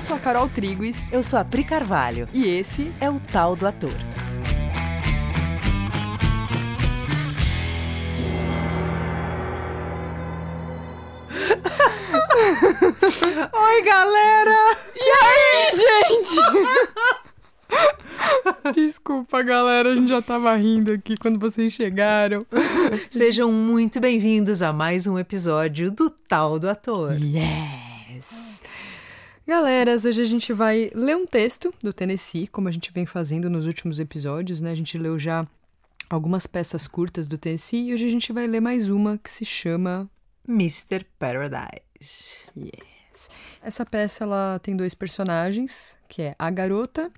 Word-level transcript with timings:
Eu 0.00 0.02
sou 0.02 0.16
a 0.16 0.18
Carol 0.18 0.48
Triguis. 0.48 1.12
Eu 1.12 1.22
sou 1.22 1.38
a 1.38 1.44
Pri 1.44 1.62
Carvalho. 1.62 2.26
E 2.32 2.46
esse 2.48 2.90
é 3.02 3.10
o 3.10 3.20
Tal 3.20 3.54
do 3.54 3.66
Ator. 3.66 3.92
Oi, 13.52 13.82
galera! 13.82 14.78
E 14.96 15.02
aí, 15.02 15.70
gente? 15.70 16.36
Desculpa, 18.74 19.42
galera, 19.42 19.92
a 19.92 19.96
gente 19.96 20.08
já 20.08 20.22
tava 20.22 20.56
rindo 20.56 20.94
aqui 20.94 21.14
quando 21.18 21.38
vocês 21.38 21.74
chegaram. 21.74 22.46
Sejam 23.10 23.52
muito 23.52 24.00
bem-vindos 24.00 24.62
a 24.62 24.72
mais 24.72 25.06
um 25.06 25.18
episódio 25.18 25.90
do 25.90 26.08
Tal 26.08 26.58
do 26.58 26.70
Ator. 26.70 27.12
Yes! 27.20 28.49
Galeras, 29.50 30.04
hoje 30.04 30.22
a 30.22 30.26
gente 30.26 30.52
vai 30.52 30.92
ler 30.94 31.16
um 31.16 31.26
texto 31.26 31.74
do 31.82 31.92
Tennessee, 31.92 32.46
como 32.46 32.68
a 32.68 32.70
gente 32.70 32.92
vem 32.92 33.04
fazendo 33.04 33.50
nos 33.50 33.66
últimos 33.66 33.98
episódios, 33.98 34.60
né? 34.60 34.70
A 34.70 34.76
gente 34.76 34.96
leu 34.96 35.18
já 35.18 35.44
algumas 36.08 36.46
peças 36.46 36.86
curtas 36.86 37.26
do 37.26 37.36
Tennessee 37.36 37.88
e 37.88 37.92
hoje 37.92 38.06
a 38.06 38.08
gente 38.08 38.32
vai 38.32 38.46
ler 38.46 38.60
mais 38.60 38.88
uma 38.88 39.18
que 39.18 39.28
se 39.28 39.44
chama 39.44 40.08
Mr. 40.48 41.04
Paradise. 41.18 42.38
Yes. 42.56 43.28
Essa 43.60 43.84
peça 43.84 44.22
ela 44.22 44.60
tem 44.60 44.76
dois 44.76 44.94
personagens, 44.94 45.98
que 46.08 46.22
é 46.22 46.36
a 46.38 46.48
garota 46.48 47.10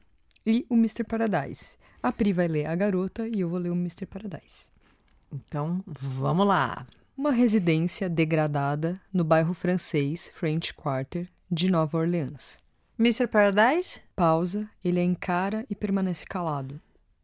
e 0.46 0.64
o 0.70 0.74
Mr. 0.74 1.04
Paradise. 1.04 1.76
A 2.02 2.10
Pri 2.10 2.32
vai 2.32 2.48
ler 2.48 2.64
a 2.64 2.74
garota 2.74 3.28
e 3.28 3.40
eu 3.40 3.50
vou 3.50 3.58
ler 3.58 3.68
o 3.68 3.76
Mr. 3.76 4.06
Paradise. 4.06 4.72
Então, 5.30 5.84
vamos 5.86 6.46
lá. 6.46 6.86
Uma 7.14 7.30
residência 7.30 8.08
degradada 8.08 8.98
no 9.12 9.22
bairro 9.22 9.52
francês 9.52 10.32
French 10.34 10.72
Quarter 10.72 11.28
de 11.54 11.70
Nova 11.70 11.98
Orleans. 11.98 12.62
Mr. 12.98 13.26
Paradise? 13.26 14.00
Pausa, 14.16 14.70
ele 14.82 14.98
a 14.98 15.04
encara 15.04 15.66
e 15.68 15.74
permanece 15.74 16.24
calado. 16.24 16.80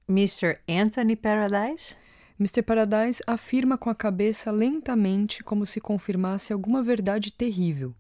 Mr. 0.07 0.59
Anthony 0.69 1.17
Paradise? 1.17 1.97
Mr. 2.39 2.61
Paradise 2.61 3.23
afirma 3.27 3.79
com 3.79 3.89
a 3.89 3.95
cabeça 3.95 4.51
lentamente, 4.51 5.43
como 5.43 5.65
se 5.65 5.81
confirmasse 5.81 6.53
alguma 6.53 6.83
verdade 6.83 7.33
terrível. 7.33 7.95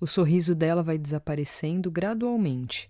O 0.00 0.06
sorriso 0.06 0.54
dela 0.54 0.80
vai 0.80 0.96
desaparecendo 0.96 1.90
gradualmente. 1.90 2.88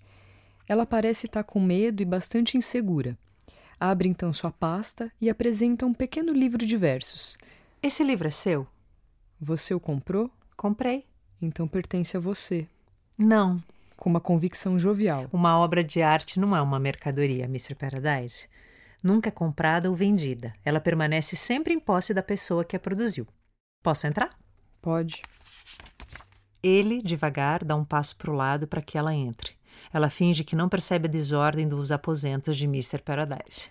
Ela 0.69 0.84
parece 0.84 1.25
estar 1.25 1.45
com 1.45 1.59
medo 1.59 2.03
e 2.03 2.05
bastante 2.05 2.59
insegura. 2.59 3.17
Abre 3.81 4.11
então 4.11 4.31
sua 4.31 4.53
pasta 4.53 5.11
e 5.19 5.31
apresenta 5.31 5.87
um 5.87 5.95
pequeno 5.95 6.34
livro 6.34 6.67
de 6.67 6.77
versos. 6.77 7.39
Esse 7.83 8.05
livro 8.05 8.28
é 8.28 8.31
seu? 8.31 8.67
Você 9.41 9.73
o 9.73 9.81
comprou? 9.81 10.31
Comprei. 10.55 11.08
Então 11.41 11.69
pertence 11.69 12.17
a 12.17 12.20
você. 12.20 12.67
Não. 13.17 13.62
Com 13.97 14.11
uma 14.11 14.20
convicção 14.20 14.78
jovial. 14.78 15.27
Uma 15.33 15.58
obra 15.58 15.83
de 15.83 16.03
arte 16.03 16.39
não 16.39 16.56
é 16.56 16.62
uma 16.62 16.78
mercadoria, 16.78 17.44
Mr. 17.44 17.75
Paradise 17.75 18.48
nunca 19.03 19.28
é 19.28 19.33
comprada 19.33 19.89
ou 19.89 19.97
vendida. 19.97 20.55
Ela 20.64 20.81
permanece 20.81 21.36
sempre 21.36 21.72
em 21.75 21.81
posse 21.81 22.12
da 22.12 22.22
pessoa 22.22 22.64
que 22.64 22.77
a 22.77 22.81
produziu. 22.81 23.27
Posso 23.83 24.06
entrar? 24.06 24.31
Pode. 24.81 25.22
Ele, 26.62 27.00
devagar, 27.03 27.64
dá 27.64 27.77
um 27.77 27.84
passo 27.84 28.16
para 28.16 28.31
o 28.31 28.34
lado 28.34 28.66
para 28.66 28.83
que 28.83 28.98
ela 28.98 29.14
entre. 29.14 29.56
Ela 29.92 30.11
finge 30.11 30.44
que 30.44 30.56
não 30.56 30.69
percebe 30.69 31.06
a 31.06 31.11
desordem 31.11 31.66
dos 31.66 31.92
aposentos 31.92 32.56
de 32.56 32.64
Mr. 32.64 33.00
Paradise. 33.00 33.70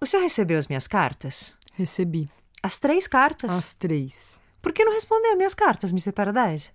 O 0.00 0.06
senhor 0.06 0.22
recebeu 0.22 0.58
as 0.58 0.68
minhas 0.68 0.86
cartas? 0.86 1.56
Recebi. 1.74 2.30
As 2.62 2.78
três 2.78 3.06
cartas? 3.06 3.50
As 3.50 3.74
três. 3.74 4.40
Por 4.62 4.72
que 4.72 4.84
não 4.84 4.92
respondeu 4.92 5.36
minhas 5.36 5.54
cartas, 5.54 5.90
Mr. 5.90 6.12
Paradise? 6.12 6.70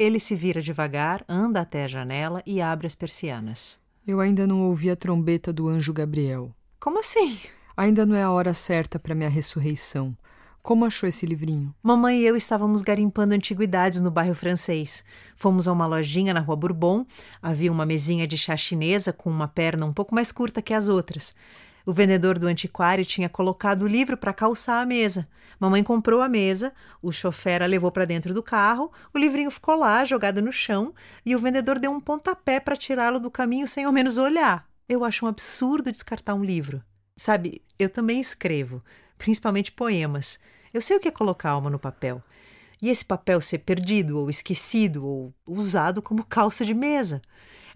Ele 0.00 0.18
se 0.18 0.34
vira 0.34 0.62
devagar, 0.62 1.22
anda 1.28 1.60
até 1.60 1.84
a 1.84 1.86
janela 1.86 2.42
e 2.46 2.58
abre 2.58 2.86
as 2.86 2.94
persianas. 2.94 3.78
Eu 4.06 4.18
ainda 4.18 4.46
não 4.46 4.62
ouvi 4.62 4.88
a 4.88 4.96
trombeta 4.96 5.52
do 5.52 5.68
anjo 5.68 5.92
Gabriel. 5.92 6.54
Como 6.80 7.00
assim? 7.00 7.38
Ainda 7.76 8.06
não 8.06 8.16
é 8.16 8.22
a 8.22 8.30
hora 8.30 8.54
certa 8.54 8.98
para 8.98 9.14
minha 9.14 9.28
ressurreição. 9.28 10.16
Como 10.62 10.86
achou 10.86 11.06
esse 11.06 11.26
livrinho? 11.26 11.74
Mamãe 11.82 12.20
e 12.20 12.26
eu 12.26 12.34
estávamos 12.34 12.80
garimpando 12.80 13.34
antiguidades 13.34 14.00
no 14.00 14.10
bairro 14.10 14.34
francês. 14.34 15.04
Fomos 15.36 15.68
a 15.68 15.72
uma 15.72 15.86
lojinha 15.86 16.32
na 16.32 16.40
rua 16.40 16.56
Bourbon. 16.56 17.04
Havia 17.42 17.70
uma 17.70 17.84
mesinha 17.84 18.26
de 18.26 18.38
chá 18.38 18.56
chinesa 18.56 19.12
com 19.12 19.28
uma 19.28 19.48
perna 19.48 19.84
um 19.84 19.92
pouco 19.92 20.14
mais 20.14 20.32
curta 20.32 20.62
que 20.62 20.72
as 20.72 20.88
outras. 20.88 21.34
O 21.86 21.92
vendedor 21.92 22.38
do 22.38 22.46
antiquário 22.46 23.04
tinha 23.04 23.28
colocado 23.28 23.82
o 23.82 23.88
livro 23.88 24.16
para 24.16 24.32
calçar 24.32 24.80
a 24.80 24.86
mesa. 24.86 25.28
Mamãe 25.58 25.82
comprou 25.82 26.20
a 26.20 26.28
mesa, 26.28 26.72
o 27.02 27.10
chofer 27.10 27.62
a 27.62 27.66
levou 27.66 27.90
para 27.90 28.04
dentro 28.04 28.34
do 28.34 28.42
carro, 28.42 28.92
o 29.12 29.18
livrinho 29.18 29.50
ficou 29.50 29.76
lá, 29.76 30.04
jogado 30.04 30.42
no 30.42 30.52
chão, 30.52 30.94
e 31.24 31.34
o 31.34 31.38
vendedor 31.38 31.78
deu 31.78 31.90
um 31.90 32.00
pontapé 32.00 32.60
para 32.60 32.76
tirá-lo 32.76 33.18
do 33.18 33.30
caminho 33.30 33.66
sem 33.66 33.84
ao 33.84 33.92
menos 33.92 34.18
olhar. 34.18 34.68
Eu 34.88 35.04
acho 35.04 35.24
um 35.24 35.28
absurdo 35.28 35.92
descartar 35.92 36.34
um 36.34 36.44
livro. 36.44 36.82
Sabe, 37.16 37.62
eu 37.78 37.88
também 37.88 38.20
escrevo, 38.20 38.82
principalmente 39.18 39.72
poemas. 39.72 40.40
Eu 40.72 40.80
sei 40.80 40.96
o 40.96 41.00
que 41.00 41.08
é 41.08 41.12
colocar 41.12 41.50
alma 41.50 41.70
no 41.70 41.78
papel. 41.78 42.22
E 42.82 42.88
esse 42.88 43.04
papel 43.04 43.40
ser 43.40 43.58
perdido, 43.58 44.18
ou 44.18 44.30
esquecido, 44.30 45.04
ou 45.04 45.34
usado 45.46 46.00
como 46.00 46.24
calça 46.24 46.64
de 46.64 46.72
mesa. 46.72 47.20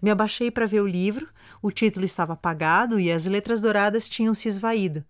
Me 0.01 0.09
abaixei 0.09 0.51
para 0.51 0.65
ver 0.65 0.81
o 0.81 0.87
livro, 0.87 1.27
o 1.61 1.71
título 1.71 2.05
estava 2.05 2.33
apagado 2.33 2.99
e 2.99 3.11
as 3.11 3.25
letras 3.25 3.61
douradas 3.61 4.09
tinham 4.09 4.33
se 4.33 4.47
esvaído. 4.47 5.03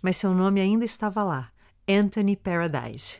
Mas 0.00 0.16
seu 0.16 0.32
nome 0.34 0.60
ainda 0.60 0.84
estava 0.84 1.22
lá: 1.22 1.50
Anthony 1.88 2.36
Paradise. 2.36 3.18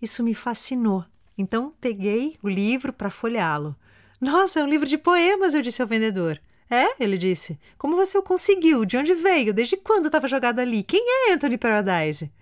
Isso 0.00 0.22
me 0.22 0.34
fascinou. 0.34 1.04
Então 1.36 1.72
peguei 1.80 2.36
o 2.42 2.48
livro 2.48 2.92
para 2.92 3.10
folheá-lo. 3.10 3.74
Nossa, 4.20 4.60
é 4.60 4.64
um 4.64 4.68
livro 4.68 4.86
de 4.86 4.98
poemas, 4.98 5.54
eu 5.54 5.62
disse 5.62 5.82
ao 5.82 5.88
vendedor. 5.88 6.40
É, 6.70 7.02
ele 7.02 7.18
disse. 7.18 7.58
Como 7.76 7.96
você 7.96 8.16
o 8.16 8.22
conseguiu? 8.22 8.84
De 8.84 8.96
onde 8.96 9.14
veio? 9.14 9.52
Desde 9.52 9.76
quando 9.76 10.06
estava 10.06 10.28
jogado 10.28 10.58
ali? 10.58 10.82
Quem 10.82 11.04
é 11.28 11.32
Anthony 11.32 11.58
Paradise? 11.58 12.32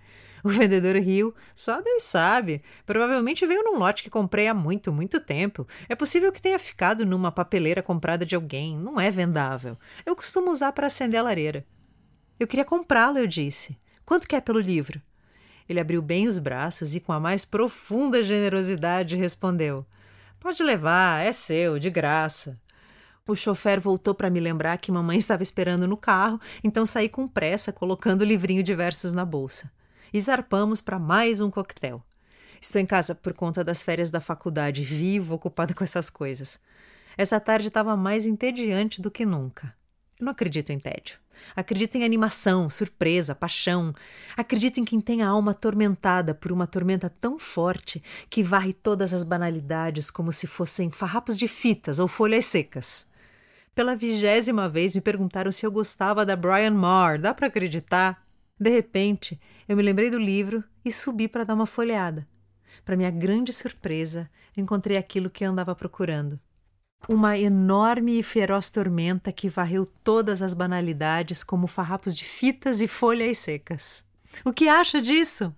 O 0.43 0.49
vendedor 0.49 0.95
riu. 0.95 1.33
Só 1.55 1.81
Deus 1.81 2.03
sabe. 2.03 2.61
Provavelmente 2.85 3.45
veio 3.45 3.63
num 3.63 3.77
lote 3.77 4.03
que 4.03 4.09
comprei 4.09 4.47
há 4.47 4.53
muito, 4.53 4.91
muito 4.91 5.19
tempo. 5.19 5.67
É 5.87 5.95
possível 5.95 6.31
que 6.31 6.41
tenha 6.41 6.57
ficado 6.57 7.05
numa 7.05 7.31
papeleira 7.31 7.83
comprada 7.83 8.25
de 8.25 8.35
alguém. 8.35 8.77
Não 8.77 8.99
é 8.99 9.11
vendável. 9.11 9.77
Eu 10.05 10.15
costumo 10.15 10.51
usar 10.51 10.71
para 10.71 10.87
acender 10.87 11.19
a 11.19 11.23
lareira. 11.23 11.65
Eu 12.39 12.47
queria 12.47 12.65
comprá-lo, 12.65 13.19
eu 13.19 13.27
disse. 13.27 13.79
Quanto 14.03 14.27
quer 14.27 14.41
pelo 14.41 14.59
livro? 14.59 15.01
Ele 15.69 15.79
abriu 15.79 16.01
bem 16.01 16.27
os 16.27 16.39
braços 16.39 16.95
e, 16.95 16.99
com 16.99 17.13
a 17.13 17.19
mais 17.19 17.45
profunda 17.45 18.23
generosidade, 18.23 19.15
respondeu: 19.15 19.85
Pode 20.39 20.61
levar, 20.63 21.23
é 21.23 21.31
seu, 21.31 21.77
de 21.77 21.89
graça. 21.89 22.59
O 23.27 23.35
chofer 23.35 23.79
voltou 23.79 24.13
para 24.13 24.29
me 24.29 24.39
lembrar 24.39 24.77
que 24.79 24.91
mamãe 24.91 25.17
estava 25.17 25.43
esperando 25.43 25.87
no 25.87 25.95
carro, 25.95 26.41
então 26.63 26.85
saí 26.85 27.07
com 27.07 27.27
pressa, 27.27 27.71
colocando 27.71 28.23
o 28.23 28.25
livrinho 28.25 28.63
de 28.63 28.75
versos 28.75 29.13
na 29.13 29.23
bolsa. 29.23 29.71
E 30.13 30.19
zarpamos 30.19 30.81
para 30.81 30.99
mais 30.99 31.39
um 31.39 31.49
coquetel. 31.49 32.03
Estou 32.59 32.81
em 32.81 32.85
casa 32.85 33.15
por 33.15 33.33
conta 33.33 33.63
das 33.63 33.81
férias 33.81 34.11
da 34.11 34.19
faculdade, 34.19 34.83
vivo, 34.83 35.35
ocupada 35.35 35.73
com 35.75 35.83
essas 35.83 36.09
coisas. 36.09 36.59
Essa 37.17 37.39
tarde 37.39 37.67
estava 37.67 37.95
mais 37.95 38.25
entediante 38.25 39.01
do 39.01 39.09
que 39.09 39.25
nunca. 39.25 39.73
Eu 40.19 40.25
não 40.25 40.31
acredito 40.31 40.69
em 40.69 40.79
tédio. 40.79 41.17
Acredito 41.55 41.95
em 41.95 42.03
animação, 42.03 42.69
surpresa, 42.69 43.33
paixão. 43.33 43.95
Acredito 44.37 44.79
em 44.79 44.85
quem 44.85 45.01
tem 45.01 45.23
a 45.23 45.29
alma 45.29 45.51
atormentada 45.51 46.35
por 46.35 46.51
uma 46.51 46.67
tormenta 46.67 47.09
tão 47.09 47.39
forte 47.39 48.03
que 48.29 48.43
varre 48.43 48.73
todas 48.73 49.13
as 49.13 49.23
banalidades 49.23 50.11
como 50.11 50.31
se 50.31 50.45
fossem 50.45 50.91
farrapos 50.91 51.37
de 51.37 51.47
fitas 51.47 51.99
ou 51.99 52.07
folhas 52.07 52.45
secas. 52.45 53.09
Pela 53.73 53.95
vigésima 53.95 54.69
vez 54.69 54.93
me 54.93 55.01
perguntaram 55.01 55.51
se 55.51 55.65
eu 55.65 55.71
gostava 55.71 56.25
da 56.25 56.35
Brian 56.35 56.71
Marr. 56.71 57.19
Dá 57.19 57.33
para 57.33 57.47
acreditar? 57.47 58.23
De 58.61 58.69
repente, 58.69 59.41
eu 59.67 59.75
me 59.75 59.81
lembrei 59.81 60.11
do 60.11 60.19
livro 60.19 60.63
e 60.85 60.91
subi 60.91 61.27
para 61.27 61.43
dar 61.43 61.55
uma 61.55 61.65
folheada. 61.65 62.27
Para 62.85 62.95
minha 62.95 63.09
grande 63.09 63.51
surpresa, 63.51 64.29
encontrei 64.55 64.97
aquilo 64.97 65.31
que 65.31 65.43
andava 65.43 65.73
procurando. 65.73 66.39
Uma 67.09 67.39
enorme 67.39 68.19
e 68.19 68.21
feroz 68.21 68.69
tormenta 68.69 69.31
que 69.31 69.49
varreu 69.49 69.87
todas 70.03 70.43
as 70.43 70.53
banalidades 70.53 71.43
como 71.43 71.65
farrapos 71.65 72.15
de 72.15 72.23
fitas 72.23 72.81
e 72.81 72.87
folhas 72.87 73.39
secas. 73.39 74.05
O 74.45 74.53
que 74.53 74.69
acha 74.69 75.01
disso? 75.01 75.51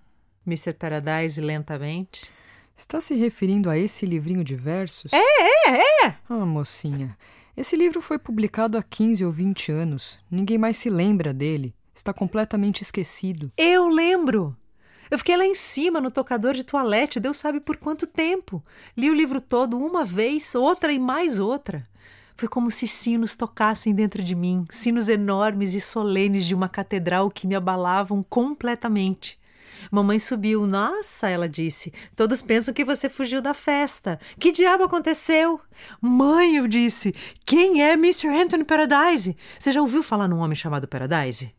Mr. 0.48 0.72
Paradise 0.72 1.42
lentamente. 1.42 2.32
Está 2.74 3.02
se 3.02 3.16
referindo 3.16 3.70
a 3.70 3.78
esse 3.78 4.06
livrinho 4.06 4.46
de 4.46 4.56
versos? 4.56 5.12
É, 5.12 5.18
é, 5.18 6.06
é! 6.06 6.16
Ah, 6.30 6.46
mocinha, 6.46 7.18
esse 7.58 7.76
livro 7.76 8.02
foi 8.02 8.18
publicado 8.18 8.78
há 8.78 8.82
15 8.82 9.26
ou 9.26 9.32
20 9.32 9.74
anos. 9.74 10.22
Ninguém 10.32 10.58
mais 10.58 10.78
se 10.78 10.90
lembra 10.90 11.34
dele. 11.34 11.76
Está 11.94 12.14
completamente 12.14 12.82
esquecido. 12.82 13.52
Eu 13.58 13.88
lembro! 13.88 14.56
Eu 15.12 15.18
fiquei 15.18 15.38
lá 15.38 15.46
em 15.46 15.54
cima 15.54 16.02
no 16.02 16.10
tocador 16.10 16.54
de 16.54 16.64
toalete, 16.64 17.20
Deus 17.20 17.38
sabe 17.38 17.60
por 17.60 17.78
quanto 17.78 18.08
tempo. 18.08 18.64
Li 18.98 19.12
o 19.12 19.14
livro 19.14 19.40
todo 19.40 19.78
uma 19.78 20.04
vez, 20.04 20.56
outra 20.56 20.92
e 20.92 20.98
mais 20.98 21.40
outra. 21.40 21.88
Foi 22.36 22.48
como 22.48 22.72
se 22.72 22.88
sinos 22.88 23.36
tocassem 23.36 23.94
dentro 23.94 24.24
de 24.24 24.34
mim, 24.34 24.66
sinos 24.72 25.08
enormes 25.10 25.76
e 25.76 25.82
solenes 25.82 26.46
de 26.46 26.56
uma 26.56 26.68
catedral 26.68 27.30
que 27.30 27.46
me 27.46 27.54
abalavam 27.54 28.24
completamente. 28.24 29.40
Mamãe 29.92 30.18
subiu. 30.18 30.66
Nossa, 30.66 31.30
ela 31.30 31.48
disse. 31.48 31.94
Todos 32.16 32.42
pensam 32.42 32.74
que 32.74 32.86
você 32.86 33.10
fugiu 33.10 33.42
da 33.42 33.54
festa. 33.54 34.20
Que 34.40 34.52
diabo 34.52 34.84
aconteceu? 34.84 35.60
Mãe, 36.02 36.56
eu 36.56 36.68
disse. 36.68 37.14
Quem 37.46 37.84
é 37.84 37.94
Mr. 37.94 38.30
Anthony 38.30 38.64
Paradise? 38.64 39.36
Você 39.60 39.72
já 39.72 39.82
ouviu 39.82 40.02
falar 40.02 40.28
num 40.28 40.40
homem 40.40 40.56
chamado 40.56 40.88
Paradise? 40.88 41.54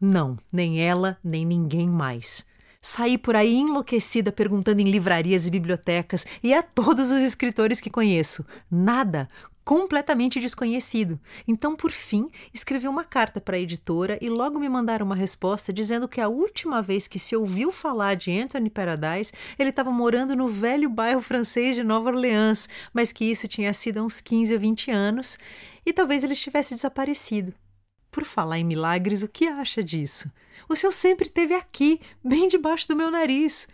Não, 0.00 0.38
nem 0.52 0.80
ela, 0.80 1.18
nem 1.22 1.44
ninguém 1.44 1.88
mais. 1.88 2.46
Saí 2.80 3.18
por 3.18 3.34
aí 3.34 3.56
enlouquecida 3.56 4.30
perguntando 4.30 4.80
em 4.80 4.90
livrarias 4.90 5.46
e 5.46 5.50
bibliotecas 5.50 6.24
e 6.42 6.54
a 6.54 6.62
todos 6.62 7.10
os 7.10 7.22
escritores 7.22 7.80
que 7.80 7.90
conheço. 7.90 8.46
Nada, 8.70 9.28
completamente 9.68 10.40
desconhecido. 10.40 11.20
Então, 11.46 11.76
por 11.76 11.90
fim, 11.90 12.30
escrevi 12.54 12.88
uma 12.88 13.04
carta 13.04 13.38
para 13.38 13.56
a 13.56 13.60
editora 13.60 14.16
e 14.18 14.30
logo 14.30 14.58
me 14.58 14.66
mandaram 14.66 15.04
uma 15.04 15.14
resposta 15.14 15.72
dizendo 15.72 16.08
que 16.08 16.22
a 16.22 16.28
última 16.28 16.80
vez 16.80 17.06
que 17.06 17.18
se 17.18 17.36
ouviu 17.36 17.70
falar 17.70 18.14
de 18.14 18.30
Anthony 18.30 18.70
Paradise, 18.70 19.32
ele 19.58 19.68
estava 19.68 19.90
morando 19.90 20.34
no 20.34 20.48
velho 20.48 20.88
bairro 20.88 21.20
francês 21.20 21.76
de 21.76 21.84
Nova 21.84 22.08
Orleans, 22.08 22.66
mas 22.94 23.12
que 23.12 23.24
isso 23.24 23.46
tinha 23.46 23.74
sido 23.74 23.98
há 23.98 24.02
uns 24.02 24.22
15 24.22 24.54
ou 24.54 24.60
20 24.60 24.90
anos 24.90 25.38
e 25.84 25.92
talvez 25.92 26.24
ele 26.24 26.32
estivesse 26.32 26.74
desaparecido. 26.74 27.52
Por 28.10 28.24
falar 28.24 28.58
em 28.58 28.64
milagres, 28.64 29.22
o 29.22 29.28
que 29.28 29.46
acha 29.46 29.82
disso? 29.82 30.30
O 30.68 30.74
senhor 30.74 30.92
sempre 30.92 31.28
esteve 31.28 31.54
aqui, 31.54 32.00
bem 32.24 32.48
debaixo 32.48 32.88
do 32.88 32.96
meu 32.96 33.10
nariz. 33.10 33.68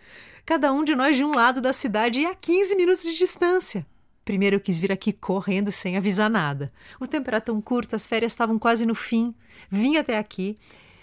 Cada 0.45 0.71
um 0.71 0.83
de 0.83 0.95
nós 0.95 1.15
de 1.15 1.23
um 1.23 1.33
lado 1.33 1.59
da 1.61 1.73
cidade 1.73 2.19
e 2.19 2.25
a 2.25 2.35
15 2.35 2.75
minutos 2.75 3.03
de 3.03 3.17
distância. 3.17 3.85
Primeiro 4.23 4.55
eu 4.55 4.59
quis 4.59 4.77
vir 4.77 4.91
aqui 4.91 5.13
correndo 5.13 5.71
sem 5.71 5.97
avisar 5.97 6.29
nada. 6.29 6.71
O 6.99 7.07
tempo 7.07 7.29
era 7.29 7.39
tão 7.39 7.61
curto, 7.61 7.95
as 7.95 8.07
férias 8.07 8.31
estavam 8.31 8.57
quase 8.57 8.85
no 8.85 8.95
fim. 8.95 9.33
Vim 9.69 9.97
até 9.97 10.17
aqui, 10.17 10.57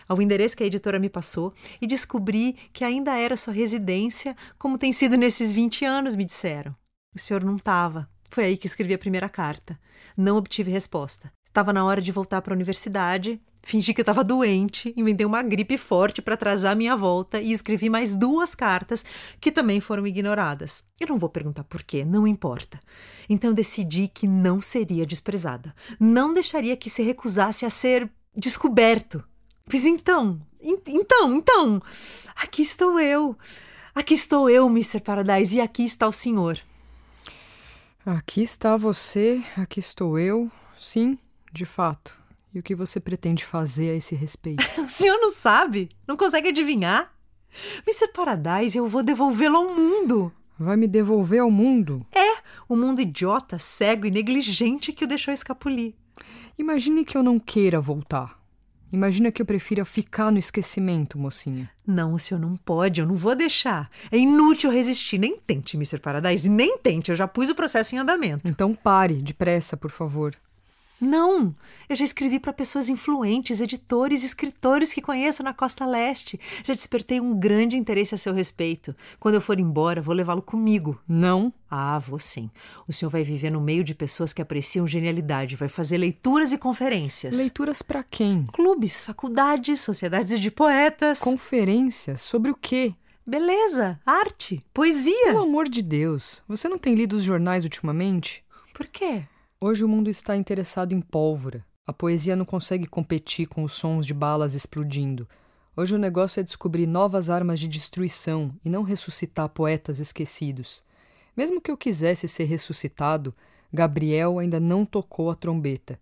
ao 0.08 0.20
endereço 0.20 0.56
que 0.56 0.62
a 0.62 0.67
editora 0.67 0.99
me 0.99 1.08
passou, 1.08 1.55
e 1.81 1.87
descobri 1.87 2.56
que 2.73 2.84
ainda 2.84 3.17
era 3.17 3.37
sua 3.37 3.55
residência, 3.55 4.37
como 4.58 4.76
tem 4.76 4.93
sido 4.93 5.17
nesses 5.17 5.52
20 5.52 5.84
anos, 5.84 6.17
me 6.17 6.25
disseram. 6.25 6.75
O 7.14 7.19
senhor 7.19 7.44
não 7.44 7.56
estava. 7.56 8.08
Foi 8.31 8.44
aí 8.44 8.56
que 8.56 8.67
escrevi 8.67 8.94
a 8.94 8.99
primeira 8.99 9.29
carta. 9.29 9.79
Não 10.17 10.37
obtive 10.37 10.70
resposta. 10.70 11.32
Estava 11.52 11.70
na 11.70 11.84
hora 11.84 12.00
de 12.00 12.10
voltar 12.10 12.40
para 12.40 12.54
a 12.54 12.56
universidade. 12.56 13.38
Fingi 13.62 13.93
que 13.93 14.00
eu 14.00 14.04
estava 14.04 14.25
doente, 14.25 14.90
inventei 14.96 15.26
uma 15.26 15.43
gripe 15.43 15.76
forte 15.76 16.22
para 16.22 16.32
atrasar 16.32 16.75
minha 16.75 16.96
volta 16.96 17.43
e 17.43 17.52
escrevi 17.52 17.90
mais 17.90 18.16
duas 18.16 18.54
cartas 18.54 19.04
que 19.38 19.52
também 19.52 19.78
foram 19.78 20.06
ignoradas. 20.06 20.82
Eu 20.99 21.08
não 21.08 21.19
vou 21.19 21.28
perguntar 21.28 21.62
por 21.64 21.82
quê, 21.82 22.06
não 22.06 22.26
importa. 22.26 22.81
Então 23.28 23.52
decidi 23.52 24.08
que 24.08 24.26
não 24.26 24.62
seria 24.62 25.04
desprezada. 25.04 25.75
Não 26.00 26.32
deixaria 26.32 26.75
que 26.75 26.88
se 26.88 27.02
recusasse 27.02 27.66
a 27.66 27.70
ser 27.70 28.10
descoberto. 28.34 29.22
Pois 29.69 29.84
então, 29.84 30.40
então, 30.58 31.34
então, 31.34 31.82
aqui 32.34 32.62
estou 32.62 32.98
eu. 32.98 33.37
Aqui 33.94 34.14
estou 34.14 34.48
eu, 34.48 34.66
Mr. 34.69 35.00
Paradise, 35.00 35.58
e 35.58 35.60
aqui 35.60 35.84
está 35.84 36.08
o 36.08 36.12
senhor. 36.12 36.58
Aqui 38.06 38.40
está 38.40 38.75
você, 38.75 39.44
aqui 39.55 39.81
estou 39.81 40.19
eu. 40.19 40.50
Sim, 40.78 41.19
de 41.52 41.64
fato. 41.64 42.16
E 42.54 42.58
o 42.58 42.62
que 42.62 42.75
você 42.75 42.99
pretende 42.99 43.44
fazer 43.44 43.90
a 43.90 43.94
esse 43.94 44.14
respeito? 44.14 44.64
o 44.81 44.88
senhor 44.88 45.19
não 45.20 45.32
sabe? 45.32 45.88
Não 46.06 46.16
consegue 46.16 46.49
adivinhar? 46.49 47.12
Mr. 47.87 48.08
Paradise, 48.12 48.76
eu 48.76 48.87
vou 48.87 49.02
devolvê-lo 49.02 49.56
ao 49.56 49.75
mundo. 49.75 50.32
Vai 50.58 50.76
me 50.76 50.87
devolver 50.87 51.40
ao 51.40 51.50
mundo? 51.50 52.06
É, 52.12 52.38
o 52.69 52.76
mundo 52.76 53.00
idiota, 53.00 53.58
cego 53.58 54.06
e 54.06 54.10
negligente 54.10 54.93
que 54.93 55.04
o 55.04 55.08
deixou 55.08 55.32
escapulir. 55.32 55.94
Imagine 56.58 57.04
que 57.04 57.16
eu 57.16 57.22
não 57.22 57.38
queira 57.38 57.81
voltar. 57.81 58.40
Imagina 58.93 59.32
que 59.32 59.40
eu 59.40 59.46
prefira 59.46 59.87
ficar 59.87 60.31
no 60.31 60.38
esquecimento, 60.38 61.19
mocinha. 61.19 61.70
Não, 61.87 62.12
o 62.12 62.19
senhor 62.19 62.38
não 62.38 62.56
pode, 62.58 63.00
eu 63.00 63.06
não 63.06 63.16
vou 63.16 63.34
deixar. 63.34 63.88
É 64.10 64.19
inútil 64.19 64.70
resistir. 64.70 65.16
Nem 65.16 65.38
tente, 65.38 65.78
Mr. 65.78 65.98
Paradise, 65.98 66.46
nem 66.48 66.76
tente. 66.76 67.10
Eu 67.10 67.16
já 67.16 67.26
pus 67.26 67.48
o 67.48 67.55
processo 67.55 67.94
em 67.94 67.98
andamento. 67.98 68.43
Então 68.46 68.75
pare, 68.75 69.14
depressa, 69.14 69.78
por 69.78 69.90
favor. 69.90 70.37
Não! 71.02 71.52
Eu 71.88 71.96
já 71.96 72.04
escrevi 72.04 72.38
para 72.38 72.52
pessoas 72.52 72.88
influentes, 72.88 73.60
editores, 73.60 74.22
escritores 74.22 74.94
que 74.94 75.02
conheço 75.02 75.43
na 75.43 75.52
costa 75.52 75.84
leste. 75.84 76.38
Já 76.62 76.72
despertei 76.72 77.20
um 77.20 77.37
grande 77.37 77.76
interesse 77.76 78.14
a 78.14 78.19
seu 78.19 78.32
respeito. 78.32 78.94
Quando 79.19 79.34
eu 79.34 79.40
for 79.40 79.58
embora, 79.58 80.00
vou 80.00 80.14
levá-lo 80.14 80.40
comigo. 80.40 81.00
Não? 81.08 81.52
Ah, 81.69 81.99
vou 81.99 82.20
sim. 82.20 82.49
O 82.87 82.93
senhor 82.93 83.10
vai 83.10 83.25
viver 83.25 83.50
no 83.50 83.60
meio 83.60 83.82
de 83.82 83.96
pessoas 83.96 84.32
que 84.32 84.40
apreciam 84.40 84.87
genialidade, 84.87 85.56
vai 85.56 85.69
fazer 85.69 85.99
leituras 85.99 86.52
e 86.52 86.58
conferências. 86.58 87.37
Leituras 87.37 87.82
para 87.82 88.05
quem? 88.05 88.46
Clubes, 88.52 89.00
faculdades, 89.00 89.81
sociedades 89.81 90.38
de 90.38 90.50
poetas. 90.52 91.19
Conferências? 91.19 92.20
Sobre 92.20 92.52
o 92.52 92.55
quê? 92.55 92.94
Beleza, 93.26 93.98
arte, 94.06 94.64
poesia. 94.72 95.26
Pelo 95.26 95.43
amor 95.43 95.69
de 95.69 95.82
Deus, 95.82 96.43
você 96.46 96.69
não 96.69 96.78
tem 96.78 96.94
lido 96.94 97.14
os 97.14 97.25
jornais 97.25 97.64
ultimamente? 97.64 98.44
Por 98.72 98.87
quê? 98.87 99.25
Hoje 99.64 99.84
o 99.84 99.88
mundo 99.88 100.10
está 100.10 100.36
interessado 100.36 100.92
em 100.92 101.00
pólvora. 101.00 101.64
A 101.86 101.92
poesia 101.92 102.34
não 102.34 102.44
consegue 102.44 102.84
competir 102.84 103.46
com 103.46 103.62
os 103.62 103.74
sons 103.74 104.04
de 104.04 104.12
balas 104.12 104.54
explodindo. 104.54 105.28
Hoje 105.76 105.94
o 105.94 106.00
negócio 106.00 106.40
é 106.40 106.42
descobrir 106.42 106.84
novas 106.84 107.30
armas 107.30 107.60
de 107.60 107.68
destruição 107.68 108.52
e 108.64 108.68
não 108.68 108.82
ressuscitar 108.82 109.48
poetas 109.50 110.00
esquecidos. 110.00 110.82
Mesmo 111.36 111.60
que 111.60 111.70
eu 111.70 111.76
quisesse 111.76 112.26
ser 112.26 112.42
ressuscitado, 112.42 113.32
Gabriel 113.72 114.40
ainda 114.40 114.58
não 114.58 114.84
tocou 114.84 115.30
a 115.30 115.36
trombeta. 115.36 115.96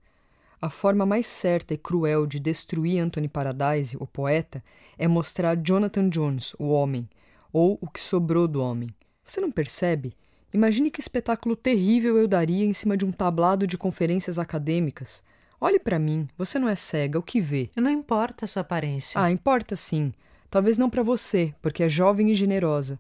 A 0.58 0.70
forma 0.70 1.04
mais 1.04 1.26
certa 1.26 1.74
e 1.74 1.76
cruel 1.76 2.26
de 2.26 2.40
destruir 2.40 2.98
Anthony 2.98 3.28
Paradise, 3.28 3.94
o 4.00 4.06
poeta, 4.06 4.64
é 4.96 5.06
mostrar 5.06 5.54
Jonathan 5.54 6.08
Jones, 6.08 6.54
o 6.58 6.70
homem, 6.70 7.06
ou 7.52 7.76
o 7.82 7.90
que 7.90 8.00
sobrou 8.00 8.48
do 8.48 8.62
homem. 8.62 8.88
Você 9.22 9.38
não 9.38 9.52
percebe? 9.52 10.16
Imagine 10.52 10.90
que 10.90 11.00
espetáculo 11.00 11.54
terrível 11.54 12.16
eu 12.16 12.26
daria 12.26 12.64
em 12.64 12.72
cima 12.72 12.96
de 12.96 13.04
um 13.04 13.12
tablado 13.12 13.66
de 13.66 13.78
conferências 13.78 14.38
acadêmicas. 14.38 15.22
Olhe 15.60 15.78
para 15.78 15.98
mim, 15.98 16.26
você 16.36 16.58
não 16.58 16.68
é 16.68 16.74
cega, 16.74 17.18
o 17.18 17.22
que 17.22 17.40
vê? 17.40 17.70
Não 17.76 17.90
importa 17.90 18.44
a 18.44 18.48
sua 18.48 18.62
aparência. 18.62 19.20
Ah, 19.20 19.30
importa 19.30 19.76
sim. 19.76 20.12
Talvez 20.50 20.76
não 20.76 20.90
para 20.90 21.02
você, 21.02 21.54
porque 21.62 21.84
é 21.84 21.88
jovem 21.88 22.30
e 22.30 22.34
generosa. 22.34 22.98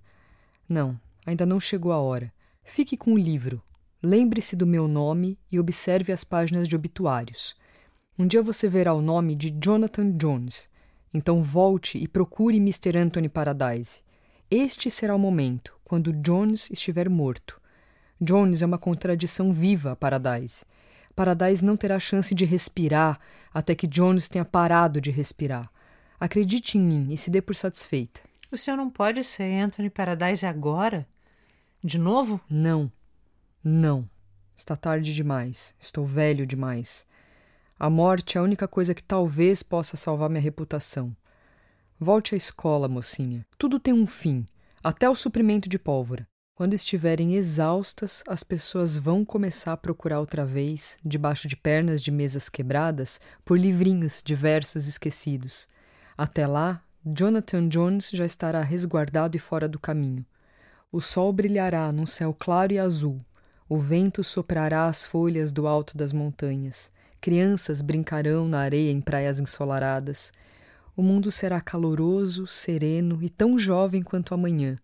Não, 0.68 0.98
ainda 1.26 1.44
não 1.44 1.58
chegou 1.58 1.90
a 1.90 1.98
hora. 1.98 2.32
Fique 2.62 2.96
com 2.96 3.14
o 3.14 3.18
livro. 3.18 3.60
Lembre-se 4.02 4.54
do 4.54 4.66
meu 4.66 4.86
nome 4.86 5.38
e 5.50 5.58
observe 5.58 6.12
as 6.12 6.22
páginas 6.22 6.68
de 6.68 6.76
obituários. 6.76 7.56
Um 8.16 8.26
dia 8.26 8.42
você 8.42 8.68
verá 8.68 8.94
o 8.94 9.02
nome 9.02 9.34
de 9.34 9.50
Jonathan 9.50 10.12
Jones. 10.12 10.68
Então 11.12 11.42
volte 11.42 11.98
e 11.98 12.06
procure 12.06 12.58
Mr. 12.58 12.96
Anthony 12.96 13.28
Paradise. 13.28 14.02
Este 14.50 14.90
será 14.90 15.14
o 15.14 15.18
momento, 15.18 15.78
quando 15.84 16.12
Jones 16.12 16.72
estiver 16.72 17.08
morto. 17.08 17.60
Jones 18.20 18.62
é 18.62 18.66
uma 18.66 18.78
contradição 18.78 19.52
viva 19.52 19.92
a 19.92 19.96
Paradise. 19.96 20.64
Paradise 21.14 21.64
não 21.64 21.76
terá 21.76 22.00
chance 22.00 22.34
de 22.34 22.44
respirar 22.44 23.20
até 23.54 23.76
que 23.76 23.86
Jones 23.86 24.28
tenha 24.28 24.44
parado 24.44 25.00
de 25.00 25.12
respirar. 25.12 25.70
Acredite 26.18 26.76
em 26.76 26.80
mim 26.80 27.12
e 27.12 27.16
se 27.16 27.30
dê 27.30 27.40
por 27.40 27.54
satisfeita. 27.54 28.22
O 28.50 28.56
senhor 28.56 28.76
não 28.76 28.90
pode 28.90 29.22
ser 29.22 29.60
Anthony 29.60 29.88
Paradise 29.88 30.44
agora? 30.44 31.06
De 31.82 31.96
novo? 31.96 32.40
Não. 32.50 32.90
Não. 33.62 34.10
Está 34.56 34.74
tarde 34.74 35.14
demais. 35.14 35.76
Estou 35.78 36.04
velho 36.04 36.44
demais. 36.44 37.06
A 37.78 37.88
morte 37.88 38.36
é 38.36 38.40
a 38.40 38.44
única 38.44 38.66
coisa 38.66 38.96
que 38.96 39.02
talvez 39.02 39.62
possa 39.62 39.96
salvar 39.96 40.28
minha 40.28 40.42
reputação. 40.42 41.14
Volte 42.02 42.34
à 42.34 42.36
escola, 42.38 42.88
mocinha. 42.88 43.44
Tudo 43.58 43.78
tem 43.78 43.92
um 43.92 44.06
fim 44.06 44.48
até 44.82 45.06
o 45.10 45.14
suprimento 45.14 45.68
de 45.68 45.78
pólvora. 45.78 46.26
Quando 46.54 46.72
estiverem 46.72 47.34
exaustas, 47.34 48.24
as 48.26 48.42
pessoas 48.42 48.96
vão 48.96 49.22
começar 49.22 49.74
a 49.74 49.76
procurar 49.76 50.18
outra 50.18 50.46
vez, 50.46 50.98
debaixo 51.04 51.46
de 51.46 51.56
pernas 51.56 52.02
de 52.02 52.10
mesas 52.10 52.48
quebradas, 52.48 53.20
por 53.44 53.58
livrinhos 53.58 54.22
de 54.24 54.34
versos 54.34 54.88
esquecidos. 54.88 55.68
Até 56.16 56.46
lá, 56.46 56.82
Jonathan 57.04 57.68
Jones 57.68 58.08
já 58.08 58.24
estará 58.24 58.62
resguardado 58.62 59.36
e 59.36 59.40
fora 59.40 59.68
do 59.68 59.78
caminho. 59.78 60.24
O 60.90 61.02
sol 61.02 61.30
brilhará 61.34 61.92
num 61.92 62.06
céu 62.06 62.32
claro 62.32 62.72
e 62.72 62.78
azul. 62.78 63.20
O 63.68 63.76
vento 63.76 64.24
soprará 64.24 64.86
as 64.86 65.04
folhas 65.04 65.52
do 65.52 65.66
alto 65.66 65.98
das 65.98 66.14
montanhas. 66.14 66.90
Crianças 67.20 67.82
brincarão 67.82 68.48
na 68.48 68.60
areia 68.60 68.90
em 68.90 69.02
praias 69.02 69.38
ensolaradas 69.38 70.32
o 70.96 71.02
mundo 71.02 71.30
será 71.30 71.60
caloroso, 71.60 72.46
sereno 72.46 73.22
e 73.22 73.30
tão 73.30 73.58
jovem 73.58 74.02
quanto 74.02 74.34
amanhã. 74.34 74.78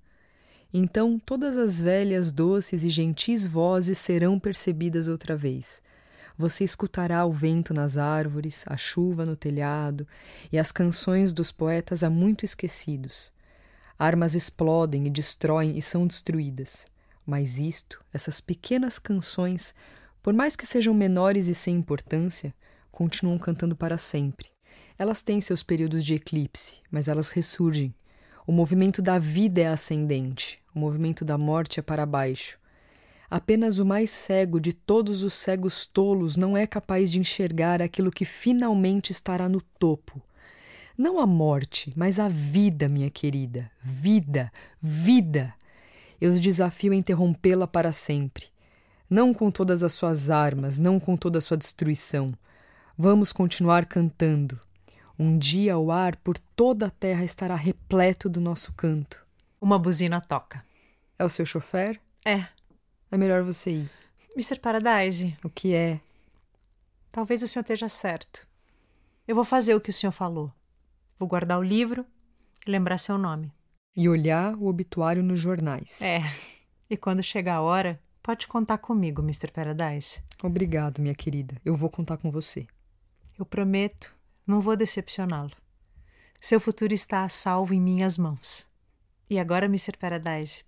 Então 0.72 1.18
todas 1.18 1.56
as 1.56 1.80
velhas, 1.80 2.32
doces 2.32 2.84
e 2.84 2.88
gentis 2.88 3.46
vozes 3.46 3.98
serão 3.98 4.38
percebidas 4.38 5.08
outra 5.08 5.36
vez. 5.36 5.82
Você 6.38 6.64
escutará 6.64 7.24
o 7.24 7.32
vento 7.32 7.72
nas 7.72 7.96
árvores, 7.96 8.64
a 8.66 8.76
chuva 8.76 9.24
no 9.24 9.36
telhado 9.36 10.06
e 10.52 10.58
as 10.58 10.70
canções 10.70 11.32
dos 11.32 11.50
poetas 11.50 12.04
há 12.04 12.10
muito 12.10 12.44
esquecidos. 12.44 13.32
Armas 13.98 14.34
explodem 14.34 15.06
e 15.06 15.10
destroem 15.10 15.78
e 15.78 15.82
são 15.82 16.06
destruídas. 16.06 16.86
Mas 17.24 17.58
isto, 17.58 18.04
essas 18.12 18.40
pequenas 18.40 18.98
canções, 18.98 19.74
por 20.22 20.34
mais 20.34 20.54
que 20.54 20.66
sejam 20.66 20.92
menores 20.92 21.48
e 21.48 21.54
sem 21.54 21.74
importância, 21.74 22.54
continuam 22.92 23.38
cantando 23.38 23.74
para 23.74 23.96
sempre. 23.96 24.55
Elas 24.98 25.20
têm 25.20 25.40
seus 25.40 25.62
períodos 25.62 26.04
de 26.04 26.14
eclipse, 26.14 26.78
mas 26.90 27.08
elas 27.08 27.28
ressurgem. 27.28 27.94
O 28.46 28.52
movimento 28.52 29.02
da 29.02 29.18
vida 29.18 29.60
é 29.60 29.66
ascendente, 29.66 30.58
o 30.74 30.78
movimento 30.78 31.24
da 31.24 31.36
morte 31.36 31.80
é 31.80 31.82
para 31.82 32.06
baixo. 32.06 32.58
Apenas 33.28 33.78
o 33.78 33.84
mais 33.84 34.10
cego 34.10 34.60
de 34.60 34.72
todos 34.72 35.22
os 35.24 35.34
cegos 35.34 35.84
tolos 35.84 36.36
não 36.36 36.56
é 36.56 36.66
capaz 36.66 37.10
de 37.10 37.18
enxergar 37.18 37.82
aquilo 37.82 38.10
que 38.10 38.24
finalmente 38.24 39.10
estará 39.10 39.48
no 39.48 39.60
topo. 39.60 40.22
Não 40.96 41.18
a 41.18 41.26
morte, 41.26 41.92
mas 41.94 42.18
a 42.18 42.28
vida, 42.28 42.88
minha 42.88 43.10
querida. 43.10 43.70
Vida, 43.82 44.50
vida. 44.80 45.52
Eu 46.18 46.32
os 46.32 46.40
desafio 46.40 46.92
a 46.92 46.96
interrompê-la 46.96 47.66
para 47.66 47.92
sempre. 47.92 48.44
Não 49.10 49.34
com 49.34 49.50
todas 49.50 49.82
as 49.82 49.92
suas 49.92 50.30
armas, 50.30 50.78
não 50.78 50.98
com 50.98 51.16
toda 51.16 51.38
a 51.38 51.42
sua 51.42 51.56
destruição. 51.56 52.32
Vamos 52.96 53.32
continuar 53.32 53.84
cantando. 53.84 54.58
Um 55.18 55.38
dia 55.38 55.78
o 55.78 55.90
ar 55.90 56.16
por 56.16 56.38
toda 56.38 56.86
a 56.86 56.90
terra 56.90 57.24
estará 57.24 57.54
repleto 57.54 58.28
do 58.28 58.40
nosso 58.40 58.72
canto. 58.74 59.24
Uma 59.60 59.78
buzina 59.78 60.20
toca. 60.20 60.64
É 61.18 61.24
o 61.24 61.28
seu 61.28 61.46
chofer? 61.46 62.00
É. 62.24 62.46
É 63.10 63.16
melhor 63.16 63.42
você 63.42 63.70
ir. 63.70 63.90
Mr. 64.34 64.58
Paradise, 64.60 65.34
O 65.42 65.48
que 65.48 65.74
é? 65.74 66.00
talvez 67.10 67.42
o 67.42 67.48
senhor 67.48 67.62
esteja 67.62 67.88
certo. 67.88 68.46
Eu 69.26 69.34
vou 69.34 69.44
fazer 69.44 69.74
o 69.74 69.80
que 69.80 69.88
o 69.88 69.92
senhor 69.92 70.12
falou. 70.12 70.52
Vou 71.18 71.26
guardar 71.26 71.58
o 71.58 71.62
livro 71.62 72.04
e 72.66 72.70
lembrar 72.70 72.98
seu 72.98 73.16
nome. 73.16 73.50
E 73.96 74.06
olhar 74.08 74.54
o 74.56 74.66
obituário 74.66 75.22
nos 75.22 75.40
jornais. 75.40 76.02
É. 76.02 76.20
E 76.90 76.96
quando 76.96 77.22
chegar 77.22 77.54
a 77.56 77.62
hora, 77.62 77.98
pode 78.22 78.46
contar 78.46 78.76
comigo, 78.78 79.22
Mr. 79.22 79.50
Paradise. 79.50 80.20
Obrigado, 80.42 81.00
minha 81.00 81.14
querida. 81.14 81.56
Eu 81.64 81.74
vou 81.74 81.88
contar 81.88 82.18
com 82.18 82.30
você. 82.30 82.66
Eu 83.38 83.46
prometo, 83.46 84.14
não 84.46 84.60
vou 84.60 84.76
decepcioná-lo. 84.76 85.52
Seu 86.40 86.60
futuro 86.60 86.92
está 86.94 87.24
a 87.24 87.28
salvo 87.28 87.74
em 87.74 87.80
minhas 87.80 88.16
mãos. 88.18 88.66
E 89.28 89.38
agora, 89.38 89.66
Mr. 89.66 89.96
Paradise, 89.98 90.62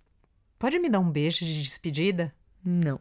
pode 0.57 0.77
me 0.79 0.89
dar 0.89 0.99
um 0.99 1.09
beijo 1.09 1.45
de 1.45 1.61
despedida? 1.61 2.33
Não, 2.63 2.99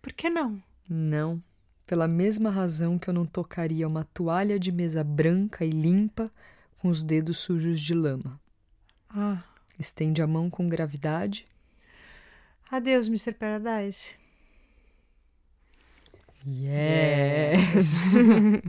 Por 0.00 0.12
que 0.12 0.30
não? 0.30 0.62
não. 0.88 1.42
Pela 1.86 2.08
mesma 2.08 2.50
razão 2.50 2.98
que 2.98 3.08
eu 3.10 3.14
não 3.14 3.26
tocaria 3.26 3.86
uma 3.86 4.04
toalha 4.04 4.58
de 4.58 4.72
mesa 4.72 5.04
branca 5.04 5.66
e 5.66 5.70
limpa 5.70 6.32
com 6.78 6.88
os 6.88 7.02
dedos 7.02 7.36
sujos 7.38 7.78
de 7.78 7.92
lama. 7.92 8.40
Ah, 9.10 9.42
Estende 9.78 10.22
a 10.22 10.26
mão 10.26 10.48
com 10.48 10.66
gravidade. 10.68 11.46
adeus, 12.70 13.06
Mr. 13.08 13.32
Paradise. 13.34 14.14
Yes! 16.46 17.98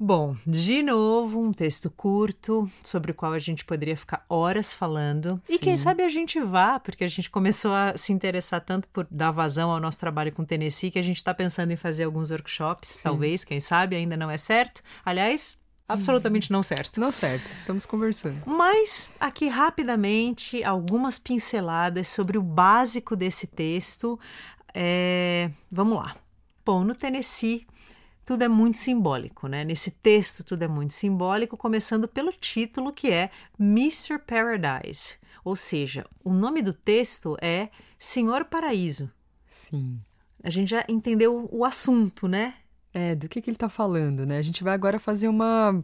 Bom, 0.00 0.36
de 0.46 0.80
novo, 0.80 1.40
um 1.40 1.52
texto 1.52 1.90
curto 1.90 2.70
sobre 2.84 3.10
o 3.10 3.14
qual 3.14 3.32
a 3.32 3.38
gente 3.38 3.64
poderia 3.64 3.96
ficar 3.96 4.24
horas 4.28 4.72
falando. 4.72 5.42
E 5.48 5.58
quem 5.58 5.76
Sim. 5.76 5.82
sabe 5.82 6.04
a 6.04 6.08
gente 6.08 6.38
vá, 6.40 6.78
porque 6.78 7.02
a 7.02 7.08
gente 7.08 7.28
começou 7.28 7.74
a 7.74 7.96
se 7.96 8.12
interessar 8.12 8.60
tanto 8.60 8.86
por 8.88 9.08
dar 9.10 9.32
vazão 9.32 9.72
ao 9.72 9.80
nosso 9.80 9.98
trabalho 9.98 10.30
com 10.30 10.44
Tennessee 10.44 10.92
que 10.92 11.00
a 11.00 11.02
gente 11.02 11.16
está 11.16 11.34
pensando 11.34 11.72
em 11.72 11.76
fazer 11.76 12.04
alguns 12.04 12.30
workshops, 12.30 13.02
talvez, 13.02 13.44
quem 13.44 13.58
sabe, 13.58 13.96
ainda 13.96 14.16
não 14.16 14.30
é 14.30 14.38
certo. 14.38 14.82
Aliás, 15.04 15.58
absolutamente 15.88 16.52
não 16.52 16.62
certo. 16.62 17.00
Não 17.00 17.10
certo, 17.10 17.50
estamos 17.52 17.84
conversando. 17.84 18.40
Mas 18.46 19.10
aqui 19.18 19.48
rapidamente 19.48 20.62
algumas 20.62 21.18
pinceladas 21.18 22.06
sobre 22.06 22.38
o 22.38 22.42
básico 22.42 23.16
desse 23.16 23.48
texto. 23.48 24.18
É, 24.72 25.50
Vamos 25.72 25.98
lá. 25.98 26.14
Bom, 26.64 26.84
no 26.84 26.94
Tennessee 26.94 27.66
tudo 28.28 28.42
é 28.42 28.48
muito 28.48 28.76
simbólico, 28.76 29.48
né? 29.48 29.64
Nesse 29.64 29.90
texto 29.90 30.44
tudo 30.44 30.62
é 30.62 30.68
muito 30.68 30.92
simbólico, 30.92 31.56
começando 31.56 32.06
pelo 32.06 32.30
título 32.30 32.92
que 32.92 33.10
é 33.10 33.30
Mr. 33.58 34.18
Paradise. 34.18 35.14
Ou 35.42 35.56
seja, 35.56 36.04
o 36.22 36.30
nome 36.30 36.60
do 36.60 36.74
texto 36.74 37.38
é 37.40 37.70
Senhor 37.98 38.44
Paraíso. 38.44 39.10
Sim. 39.46 39.98
A 40.44 40.50
gente 40.50 40.68
já 40.68 40.84
entendeu 40.90 41.48
o 41.50 41.64
assunto, 41.64 42.28
né? 42.28 42.56
É, 42.92 43.14
do 43.14 43.30
que, 43.30 43.40
que 43.40 43.48
ele 43.48 43.56
está 43.56 43.70
falando, 43.70 44.26
né? 44.26 44.36
A 44.36 44.42
gente 44.42 44.62
vai 44.62 44.74
agora 44.74 45.00
fazer 45.00 45.28
uma, 45.28 45.82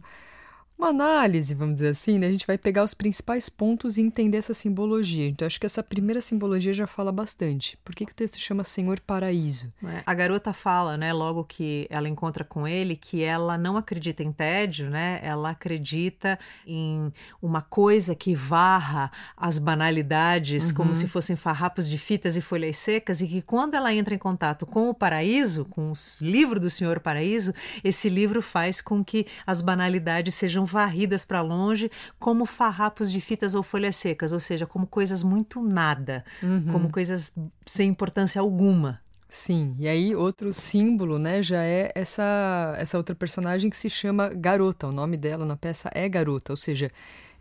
uma 0.77 0.89
análise, 0.89 1.53
vamos 1.53 1.75
dizer 1.75 1.89
assim, 1.89 2.19
né? 2.19 2.27
A 2.27 2.31
gente 2.31 2.45
vai 2.45 2.57
pegar 2.57 2.83
os 2.83 2.93
principais 2.93 3.47
pontos 3.47 3.97
e 3.97 4.01
entender 4.01 4.37
essa 4.37 4.53
simbologia. 4.53 5.27
Então, 5.27 5.45
acho 5.45 5.59
que 5.59 5.65
essa 5.65 5.81
primeira 5.81 6.19
simbologia 6.19 6.73
já 6.73 6.85
fala 6.85 7.11
bastante. 7.11 7.77
Por 7.83 7.95
que, 7.95 8.05
que 8.05 8.11
o 8.11 8.15
texto 8.15 8.37
chama 8.39 8.63
Senhor 8.63 8.99
Paraíso? 8.99 9.71
né? 9.81 10.03
A 10.05 10.13
garota 10.13 10.51
fala, 10.51 10.97
né, 10.97 11.13
logo 11.13 11.45
que 11.45 11.87
ela 11.89 12.09
encontra 12.09 12.43
com 12.43 12.67
ele, 12.67 12.97
que 12.97 13.23
ela 13.23 13.57
não 13.57 13.77
acredita 13.77 14.21
em 14.21 14.33
tédio, 14.33 14.89
né? 14.89 15.19
Ela 15.23 15.51
acredita 15.51 16.37
em 16.67 17.11
uma 17.41 17.61
coisa 17.61 18.13
que 18.13 18.35
varra 18.35 19.11
as 19.37 19.59
banalidades 19.59 20.71
como 20.71 20.93
se 20.93 21.07
fossem 21.07 21.35
farrapos 21.35 21.89
de 21.89 21.97
fitas 21.97 22.35
e 22.35 22.41
folhas 22.41 22.77
secas 22.77 23.21
e 23.21 23.27
que 23.27 23.41
quando 23.41 23.75
ela 23.75 23.93
entra 23.93 24.13
em 24.13 24.17
contato 24.17 24.65
com 24.65 24.89
o 24.89 24.93
paraíso, 24.93 25.65
com 25.65 25.91
os 25.91 26.19
livros 26.21 26.61
do 26.61 26.69
Senhor 26.69 26.99
Paraíso, 26.99 27.53
esse 27.83 28.09
livro 28.09 28.41
faz 28.41 28.81
com 28.81 29.03
que 29.03 29.25
as 29.47 29.61
banalidades 29.61 30.35
sejam 30.35 30.64
varridas 30.65 31.25
para 31.25 31.41
longe 31.41 31.91
como 32.19 32.45
farrapos 32.45 33.11
de 33.11 33.21
fitas 33.21 33.55
ou 33.55 33.63
folhas 33.63 33.95
secas, 33.95 34.33
ou 34.33 34.39
seja, 34.39 34.65
como 34.65 34.87
coisas 34.87 35.23
muito 35.23 35.61
nada, 35.61 36.25
como 36.71 36.91
coisas 36.91 37.33
sem 37.65 37.89
importância 37.89 38.41
alguma. 38.41 38.99
Sim, 39.27 39.75
e 39.77 39.87
aí 39.87 40.15
outro 40.15 40.53
símbolo, 40.53 41.19
né, 41.19 41.41
já 41.41 41.61
é 41.63 41.91
essa, 41.93 42.75
essa 42.77 42.97
outra 42.97 43.13
personagem 43.13 43.69
que 43.69 43.75
se 43.75 43.89
chama 43.89 44.29
Garota. 44.29 44.87
O 44.87 44.91
nome 44.91 45.17
dela 45.17 45.45
na 45.45 45.57
peça 45.57 45.89
é 45.93 46.07
Garota, 46.07 46.53
ou 46.53 46.57
seja, 46.57 46.91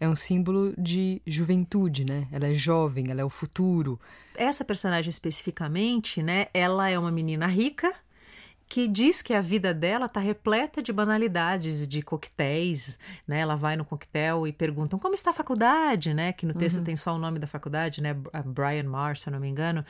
é 0.00 0.08
um 0.08 0.16
símbolo 0.16 0.74
de 0.76 1.22
juventude, 1.26 2.04
né? 2.04 2.26
Ela 2.32 2.48
é 2.48 2.54
jovem, 2.54 3.10
ela 3.10 3.20
é 3.20 3.24
o 3.24 3.28
futuro. 3.28 4.00
Essa 4.34 4.64
personagem 4.64 5.08
especificamente, 5.08 6.22
né, 6.22 6.46
ela 6.52 6.90
é 6.90 6.98
uma 6.98 7.12
menina 7.12 7.46
rica 7.46 7.94
que 8.68 8.88
diz 8.88 9.22
que 9.22 9.32
a 9.34 9.40
vida 9.40 9.72
dela 9.74 10.06
está 10.06 10.18
repleta 10.20 10.82
de 10.82 10.92
banalidades, 10.92 11.86
de 11.86 12.02
coquetéis, 12.02 12.98
né? 13.26 13.40
Ela 13.40 13.54
vai 13.54 13.76
no 13.76 13.84
coquetel 13.84 14.46
e 14.46 14.52
perguntam 14.52 14.98
como 14.98 15.14
está 15.14 15.30
a 15.30 15.34
faculdade, 15.34 16.12
né? 16.14 16.32
Que 16.32 16.46
no 16.46 16.54
texto 16.54 16.82
tem 16.82 16.96
só 16.96 17.14
o 17.14 17.18
nome 17.18 17.38
da 17.38 17.46
faculdade, 17.46 18.00
né? 18.02 18.16
Brian 18.46 18.84
Mars, 18.84 19.20
se 19.22 19.28
eu 19.28 19.32
não 19.32 19.40
me 19.40 19.48
engano. 19.48 19.84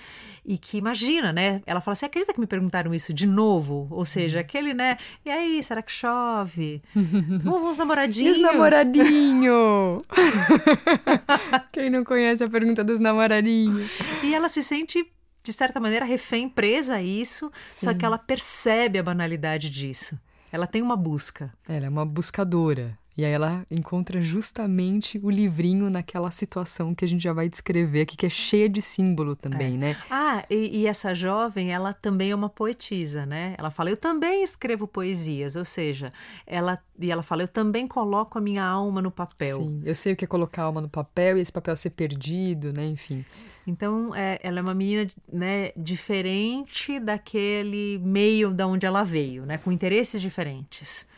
E 0.44 0.58
que 0.58 0.76
imagina, 0.76 1.32
né? 1.32 1.62
Ela 1.66 1.80
fala 1.80 1.92
assim, 1.92 2.06
acredita 2.06 2.32
que 2.34 2.40
me 2.40 2.46
perguntaram 2.46 2.92
isso 2.94 3.12
de 3.14 3.26
novo? 3.26 3.86
Ou 3.90 4.04
seja, 4.04 4.40
aquele, 4.40 4.74
né? 4.74 4.96
E 5.24 5.30
aí, 5.30 5.62
será 5.62 5.80
que 5.82 5.92
chove? 5.92 6.82
Vamos 7.42 7.68
uns 7.70 7.76
E 7.76 7.78
namoradinhos? 7.78 8.36
os 8.36 8.42
namoradinhos? 8.42 10.02
Quem 11.72 11.90
não 11.90 12.04
conhece 12.04 12.42
a 12.44 12.48
pergunta 12.48 12.82
dos 12.84 13.00
namoradinhos? 13.00 13.90
E 14.22 14.34
ela 14.34 14.48
se 14.48 14.62
sente, 14.62 15.06
de 15.44 15.52
certa 15.52 15.78
maneira, 15.78 16.06
refém, 16.06 16.48
presa 16.48 16.96
a 16.96 17.02
isso, 17.02 17.52
só 17.66 17.92
Sim. 17.92 17.98
que 17.98 18.04
ela 18.04 18.16
percebe 18.16 18.98
a 18.98 19.02
banalidade 19.02 19.68
disso. 19.68 20.18
Ela 20.50 20.66
tem 20.66 20.80
uma 20.80 20.96
busca. 20.96 21.52
Ela 21.68 21.86
é 21.86 21.88
uma 21.88 22.06
buscadora. 22.06 22.98
E 23.16 23.24
aí 23.24 23.30
ela 23.30 23.64
encontra 23.70 24.20
justamente 24.20 25.20
o 25.22 25.30
livrinho 25.30 25.88
naquela 25.88 26.30
situação 26.32 26.94
que 26.94 27.04
a 27.04 27.08
gente 27.08 27.22
já 27.22 27.32
vai 27.32 27.48
descrever 27.48 28.02
aqui, 28.02 28.16
que 28.16 28.26
é 28.26 28.30
cheia 28.30 28.68
de 28.68 28.82
símbolo 28.82 29.36
também, 29.36 29.78
né? 29.78 29.96
Ah, 30.10 30.44
e, 30.50 30.80
e 30.80 30.86
essa 30.86 31.14
jovem, 31.14 31.72
ela 31.72 31.92
também 31.92 32.32
é 32.32 32.34
uma 32.34 32.48
poetisa, 32.48 33.24
né? 33.24 33.54
Ela 33.56 33.70
fala, 33.70 33.90
eu 33.90 33.96
também 33.96 34.42
escrevo 34.42 34.88
poesias, 34.88 35.54
ou 35.54 35.64
seja, 35.64 36.10
ela 36.44 36.78
e 36.98 37.10
ela 37.10 37.22
fala, 37.22 37.42
eu 37.42 37.48
também 37.48 37.88
coloco 37.88 38.38
a 38.38 38.40
minha 38.40 38.64
alma 38.64 39.02
no 39.02 39.10
papel. 39.10 39.58
Sim, 39.58 39.82
eu 39.84 39.94
sei 39.94 40.12
o 40.12 40.16
que 40.16 40.24
é 40.24 40.28
colocar 40.28 40.62
a 40.62 40.66
alma 40.66 40.80
no 40.80 40.88
papel 40.88 41.38
e 41.38 41.40
esse 41.40 41.50
papel 41.50 41.76
ser 41.76 41.90
perdido, 41.90 42.72
né? 42.72 42.86
Enfim. 42.86 43.24
Então, 43.66 44.14
é, 44.14 44.38
ela 44.42 44.58
é 44.58 44.62
uma 44.62 44.74
menina, 44.74 45.10
né, 45.32 45.72
diferente 45.76 47.00
daquele 47.00 47.98
meio 47.98 48.50
da 48.50 48.66
onde 48.66 48.84
ela 48.86 49.02
veio, 49.02 49.46
né, 49.46 49.56
com 49.56 49.72
interesses 49.72 50.20
diferentes. 50.20 51.08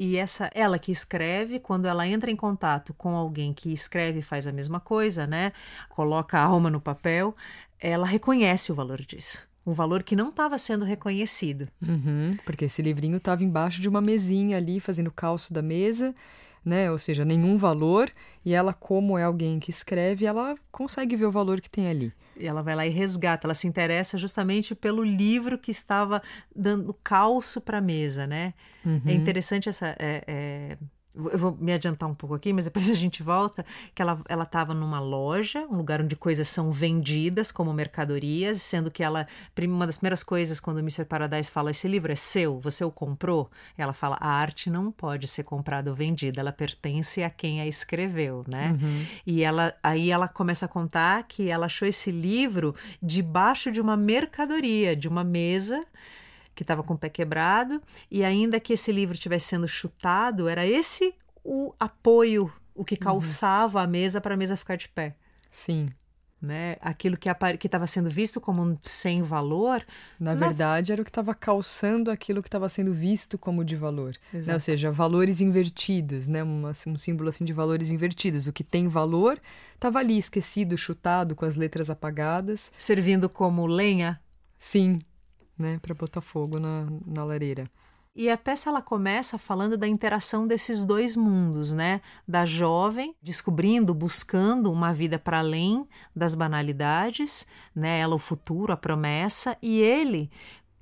E 0.00 0.16
essa, 0.16 0.50
ela 0.54 0.78
que 0.78 0.90
escreve, 0.90 1.60
quando 1.60 1.84
ela 1.84 2.08
entra 2.08 2.30
em 2.30 2.34
contato 2.34 2.94
com 2.94 3.14
alguém 3.14 3.52
que 3.52 3.70
escreve 3.70 4.20
e 4.20 4.22
faz 4.22 4.46
a 4.46 4.52
mesma 4.52 4.80
coisa, 4.80 5.26
né, 5.26 5.52
coloca 5.90 6.38
a 6.38 6.42
alma 6.42 6.70
no 6.70 6.80
papel, 6.80 7.36
ela 7.78 8.06
reconhece 8.06 8.72
o 8.72 8.74
valor 8.74 8.98
disso. 9.02 9.46
Um 9.66 9.74
valor 9.74 10.02
que 10.02 10.16
não 10.16 10.30
estava 10.30 10.56
sendo 10.56 10.86
reconhecido. 10.86 11.68
Uhum, 11.86 12.30
porque 12.46 12.64
esse 12.64 12.80
livrinho 12.80 13.18
estava 13.18 13.44
embaixo 13.44 13.78
de 13.78 13.90
uma 13.90 14.00
mesinha 14.00 14.56
ali, 14.56 14.80
fazendo 14.80 15.10
calço 15.10 15.52
da 15.52 15.60
mesa, 15.60 16.14
né? 16.64 16.90
Ou 16.90 16.98
seja, 16.98 17.22
nenhum 17.22 17.58
valor. 17.58 18.10
E 18.42 18.54
ela, 18.54 18.72
como 18.72 19.18
é 19.18 19.24
alguém 19.24 19.60
que 19.60 19.68
escreve, 19.68 20.24
ela 20.24 20.56
consegue 20.72 21.14
ver 21.14 21.26
o 21.26 21.30
valor 21.30 21.60
que 21.60 21.68
tem 21.68 21.88
ali. 21.88 22.10
E 22.40 22.46
ela 22.46 22.62
vai 22.62 22.74
lá 22.74 22.86
e 22.86 22.90
resgata, 22.90 23.46
ela 23.46 23.54
se 23.54 23.66
interessa 23.66 24.16
justamente 24.16 24.74
pelo 24.74 25.04
livro 25.04 25.58
que 25.58 25.70
estava 25.70 26.22
dando 26.54 26.94
calço 26.94 27.60
para 27.60 27.78
a 27.78 27.80
mesa, 27.80 28.26
né? 28.26 28.54
É 29.10 29.12
interessante 29.14 29.68
essa, 29.68 29.88
é, 29.98 30.24
é, 30.26 30.78
eu 31.14 31.38
vou 31.38 31.56
me 31.58 31.72
adiantar 31.72 32.08
um 32.08 32.14
pouco 32.14 32.34
aqui, 32.34 32.52
mas 32.52 32.64
depois 32.64 32.88
a 32.88 32.94
gente 32.94 33.22
volta, 33.22 33.64
que 33.94 34.00
ela 34.00 34.20
ela 34.28 34.44
estava 34.44 34.72
numa 34.72 35.00
loja, 35.00 35.66
um 35.70 35.76
lugar 35.76 36.00
onde 36.00 36.14
coisas 36.14 36.48
são 36.48 36.70
vendidas 36.70 37.50
como 37.50 37.72
mercadorias, 37.72 38.62
sendo 38.62 38.90
que 38.90 39.02
ela 39.02 39.26
uma 39.60 39.86
das 39.86 39.96
primeiras 39.96 40.22
coisas 40.22 40.60
quando 40.60 40.78
o 40.78 40.80
Mr. 40.80 41.04
Paradise 41.04 41.50
fala 41.50 41.70
esse 41.70 41.86
livro 41.88 42.12
é 42.12 42.14
seu, 42.14 42.60
você 42.60 42.84
o 42.84 42.90
comprou, 42.90 43.50
ela 43.76 43.92
fala 43.92 44.16
a 44.20 44.28
arte 44.28 44.70
não 44.70 44.90
pode 44.90 45.26
ser 45.28 45.42
comprada 45.42 45.90
ou 45.90 45.96
vendida, 45.96 46.40
ela 46.40 46.52
pertence 46.52 47.22
a 47.22 47.30
quem 47.30 47.60
a 47.60 47.66
escreveu, 47.66 48.44
né? 48.46 48.78
Uhum. 48.80 49.06
E 49.26 49.42
ela 49.42 49.74
aí 49.82 50.10
ela 50.10 50.28
começa 50.28 50.66
a 50.66 50.68
contar 50.68 51.24
que 51.24 51.50
ela 51.50 51.66
achou 51.66 51.86
esse 51.86 52.10
livro 52.10 52.74
debaixo 53.02 53.70
de 53.70 53.80
uma 53.80 53.96
mercadoria, 53.96 54.94
de 54.94 55.08
uma 55.08 55.24
mesa 55.24 55.84
que 56.54 56.62
estava 56.62 56.82
com 56.82 56.94
o 56.94 56.98
pé 56.98 57.08
quebrado, 57.08 57.82
e 58.10 58.24
ainda 58.24 58.60
que 58.60 58.72
esse 58.72 58.92
livro 58.92 59.14
estivesse 59.14 59.46
sendo 59.46 59.68
chutado, 59.68 60.48
era 60.48 60.66
esse 60.66 61.14
o 61.44 61.74
apoio, 61.78 62.52
o 62.74 62.84
que 62.84 62.94
uhum. 62.94 63.00
calçava 63.00 63.78
uhum. 63.78 63.84
a 63.84 63.86
mesa 63.86 64.20
para 64.20 64.34
a 64.34 64.36
mesa 64.36 64.56
ficar 64.56 64.76
de 64.76 64.88
pé. 64.88 65.16
Sim. 65.50 65.90
Né? 66.40 66.76
Aquilo 66.80 67.18
que 67.18 67.28
estava 67.66 67.86
sendo 67.86 68.08
visto 68.08 68.40
como 68.40 68.62
um 68.62 68.78
sem 68.82 69.20
valor. 69.20 69.84
Na, 70.18 70.34
na... 70.34 70.46
verdade, 70.46 70.90
era 70.90 71.02
o 71.02 71.04
que 71.04 71.10
estava 71.10 71.34
calçando 71.34 72.10
aquilo 72.10 72.42
que 72.42 72.48
estava 72.48 72.66
sendo 72.66 72.94
visto 72.94 73.36
como 73.36 73.62
de 73.62 73.76
valor. 73.76 74.16
Né? 74.32 74.54
Ou 74.54 74.60
seja, 74.60 74.90
valores 74.90 75.42
invertidos, 75.42 76.26
né? 76.26 76.42
Uma, 76.42 76.72
um 76.86 76.96
símbolo 76.96 77.28
assim 77.28 77.44
de 77.44 77.52
valores 77.52 77.90
invertidos. 77.90 78.46
O 78.46 78.54
que 78.54 78.64
tem 78.64 78.88
valor 78.88 79.38
estava 79.74 79.98
ali 79.98 80.16
esquecido, 80.16 80.78
chutado, 80.78 81.36
com 81.36 81.44
as 81.44 81.56
letras 81.56 81.90
apagadas. 81.90 82.72
Servindo 82.78 83.28
como 83.28 83.66
lenha? 83.66 84.18
Sim, 84.58 84.98
né, 85.60 85.78
para 85.80 85.94
botar 85.94 86.20
fogo 86.20 86.58
na, 86.58 86.86
na 87.06 87.24
lareira. 87.24 87.70
E 88.14 88.28
a 88.28 88.36
peça 88.36 88.68
ela 88.68 88.82
começa 88.82 89.38
falando 89.38 89.76
da 89.76 89.86
interação 89.86 90.44
desses 90.44 90.84
dois 90.84 91.14
mundos, 91.14 91.72
né? 91.72 92.00
Da 92.26 92.44
jovem 92.44 93.14
descobrindo, 93.22 93.94
buscando 93.94 94.72
uma 94.72 94.92
vida 94.92 95.16
para 95.16 95.38
além 95.38 95.86
das 96.14 96.34
banalidades, 96.34 97.46
né? 97.74 98.00
Ela 98.00 98.16
o 98.16 98.18
futuro, 98.18 98.72
a 98.72 98.76
promessa, 98.76 99.56
e 99.62 99.80
ele 99.80 100.28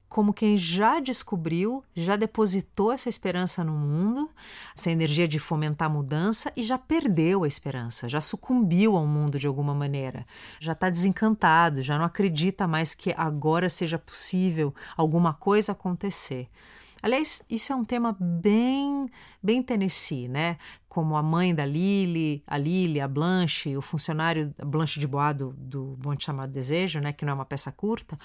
como 0.09 0.33
quem 0.33 0.57
já 0.57 1.01
descobriu, 1.01 1.85
já 1.95 2.17
depositou 2.17 2.91
essa 2.91 3.09
esperança 3.09 3.63
no 3.63 3.73
mundo, 3.73 4.31
essa 4.77 4.91
energia 4.91 5.29
de 5.29 5.39
fomentar 5.39 5.91
mudança 5.91 6.51
e 6.57 6.63
já 6.63 6.79
perdeu 6.79 7.45
a 7.45 7.49
esperança, 7.49 8.09
já 8.09 8.21
sucumbiu 8.21 8.97
ao 8.97 9.07
mundo 9.07 9.39
de 9.39 9.47
alguma 9.47 9.75
maneira, 9.75 10.27
já 10.59 10.73
está 10.73 10.89
desencantado, 10.89 11.83
já 11.83 11.99
não 11.99 12.07
acredita 12.07 12.67
mais 12.67 12.95
que 12.95 13.15
agora 13.17 13.69
seja 13.69 13.99
possível 13.99 14.75
alguma 14.97 15.35
coisa 15.35 15.73
acontecer. 15.73 16.49
Aliás, 17.01 17.43
isso 17.49 17.73
é 17.73 17.77
um 17.77 17.85
tema 17.85 18.17
bem, 18.19 19.09
bem 19.43 19.63
Tennessee, 19.63 20.27
né? 20.27 20.57
Como 20.99 21.17
a 21.17 21.23
mãe 21.23 21.55
da 21.55 21.65
Lily, 21.65 22.43
a 22.45 22.59
Lily, 22.59 23.01
a 23.01 23.07
Blanche, 23.07 23.77
o 23.77 23.81
funcionário 23.81 24.53
Blanche 24.67 24.99
de 24.99 25.07
Bois 25.07 25.33
do, 25.37 25.53
do 25.57 25.97
Monte 26.05 26.25
Chamado 26.25 26.51
Desejo, 26.51 26.99
né? 26.99 27.13
Que 27.13 27.25
não 27.25 27.31
é 27.31 27.35
uma 27.35 27.45
peça 27.45 27.71
curta, 27.71 28.19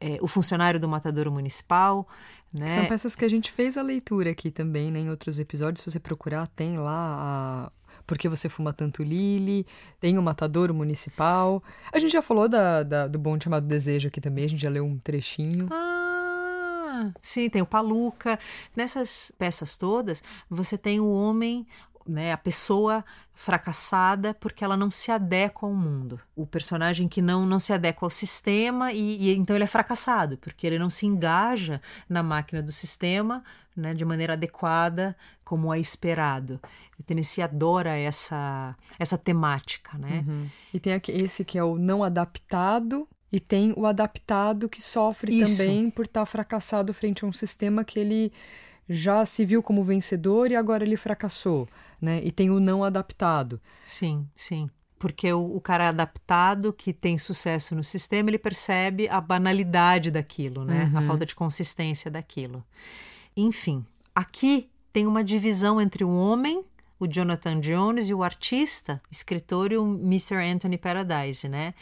é, 0.00 0.16
o 0.22 0.26
funcionário 0.26 0.80
do 0.80 0.88
Matadouro 0.88 1.30
Municipal, 1.30 2.08
né? 2.50 2.66
São 2.68 2.86
peças 2.86 3.14
que 3.14 3.26
a 3.26 3.28
gente 3.28 3.52
fez 3.52 3.76
a 3.76 3.82
leitura 3.82 4.30
aqui 4.30 4.50
também, 4.50 4.90
né? 4.90 5.00
Em 5.00 5.10
outros 5.10 5.38
episódios, 5.38 5.84
se 5.84 5.90
você 5.90 6.00
procurar, 6.00 6.46
tem 6.46 6.78
lá 6.78 7.68
a 7.68 7.72
porque 8.06 8.26
você 8.26 8.48
fuma 8.48 8.72
tanto 8.72 9.02
Lily, 9.02 9.66
tem 10.00 10.16
o 10.16 10.22
Matadouro 10.22 10.72
Municipal. 10.72 11.62
A 11.92 11.98
gente 11.98 12.12
já 12.12 12.22
falou 12.22 12.48
da, 12.48 12.82
da, 12.82 13.06
do 13.06 13.18
Bom 13.18 13.38
Chamado 13.38 13.66
Desejo 13.66 14.08
aqui 14.08 14.18
também, 14.18 14.46
a 14.46 14.48
gente 14.48 14.62
já 14.62 14.70
leu 14.70 14.86
um 14.86 14.98
trechinho. 14.98 15.68
Ah, 15.70 17.12
sim, 17.20 17.50
tem 17.50 17.60
o 17.60 17.66
Paluca. 17.66 18.38
Nessas 18.74 19.30
peças 19.38 19.76
todas, 19.76 20.22
você 20.48 20.78
tem 20.78 21.00
o 21.00 21.10
homem, 21.10 21.66
né, 22.06 22.32
a 22.32 22.36
pessoa 22.36 23.04
fracassada 23.32 24.34
porque 24.34 24.64
ela 24.64 24.76
não 24.76 24.90
se 24.90 25.10
adequa 25.10 25.66
ao 25.66 25.74
mundo. 25.74 26.20
O 26.36 26.46
personagem 26.46 27.08
que 27.08 27.20
não, 27.20 27.44
não 27.44 27.58
se 27.58 27.72
adequa 27.72 28.06
ao 28.06 28.10
sistema 28.10 28.92
e, 28.92 29.28
e 29.28 29.34
então 29.34 29.56
ele 29.56 29.64
é 29.64 29.68
fracassado, 29.68 30.36
porque 30.38 30.66
ele 30.66 30.78
não 30.78 30.90
se 30.90 31.06
engaja 31.06 31.80
na 32.08 32.22
máquina 32.22 32.62
do 32.62 32.72
sistema 32.72 33.42
né, 33.76 33.92
de 33.92 34.04
maneira 34.04 34.34
adequada, 34.34 35.16
como 35.44 35.72
é 35.74 35.80
esperado. 35.80 36.60
O 36.98 37.02
Tennessee 37.02 37.42
adora 37.42 37.96
essa, 37.96 38.76
essa 38.98 39.18
temática, 39.18 39.98
né? 39.98 40.24
Uhum. 40.26 40.48
E 40.72 40.78
tem 40.78 40.94
aqui, 40.94 41.10
esse 41.10 41.44
que 41.44 41.58
é 41.58 41.64
o 41.64 41.76
não 41.76 42.04
adaptado, 42.04 43.08
e 43.32 43.40
tem 43.40 43.74
o 43.76 43.84
adaptado 43.84 44.68
que 44.68 44.80
sofre 44.80 45.40
Isso. 45.40 45.58
também 45.58 45.90
por 45.90 46.04
estar 46.04 46.20
tá 46.20 46.26
fracassado 46.26 46.94
frente 46.94 47.24
a 47.24 47.26
um 47.28 47.32
sistema 47.32 47.84
que 47.84 47.98
ele 47.98 48.32
já 48.88 49.26
se 49.26 49.44
viu 49.44 49.60
como 49.60 49.82
vencedor 49.82 50.52
e 50.52 50.56
agora 50.56 50.84
ele 50.84 50.96
fracassou, 50.96 51.68
né? 52.04 52.20
E 52.22 52.30
tem 52.30 52.50
o 52.50 52.60
não 52.60 52.84
adaptado. 52.84 53.60
Sim, 53.84 54.28
sim. 54.36 54.70
Porque 54.98 55.32
o, 55.32 55.56
o 55.56 55.60
cara 55.60 55.88
adaptado 55.88 56.72
que 56.72 56.92
tem 56.92 57.18
sucesso 57.18 57.74
no 57.74 57.82
sistema, 57.82 58.30
ele 58.30 58.38
percebe 58.38 59.08
a 59.08 59.20
banalidade 59.20 60.10
daquilo, 60.10 60.64
né? 60.64 60.90
Uhum. 60.92 60.98
A 60.98 61.02
falta 61.02 61.26
de 61.26 61.34
consistência 61.34 62.10
daquilo. 62.10 62.64
Enfim, 63.36 63.84
aqui 64.14 64.70
tem 64.92 65.06
uma 65.06 65.24
divisão 65.24 65.80
entre 65.80 66.04
o 66.04 66.14
homem 66.14 66.64
o 66.98 67.06
Jonathan 67.06 67.60
Jones 67.60 68.08
e 68.08 68.14
o 68.14 68.22
artista, 68.22 69.00
escritor 69.10 69.72
e 69.72 69.76
o 69.76 69.84
Mr. 69.84 70.36
Anthony 70.36 70.78
Paradise, 70.78 71.48
né? 71.48 71.74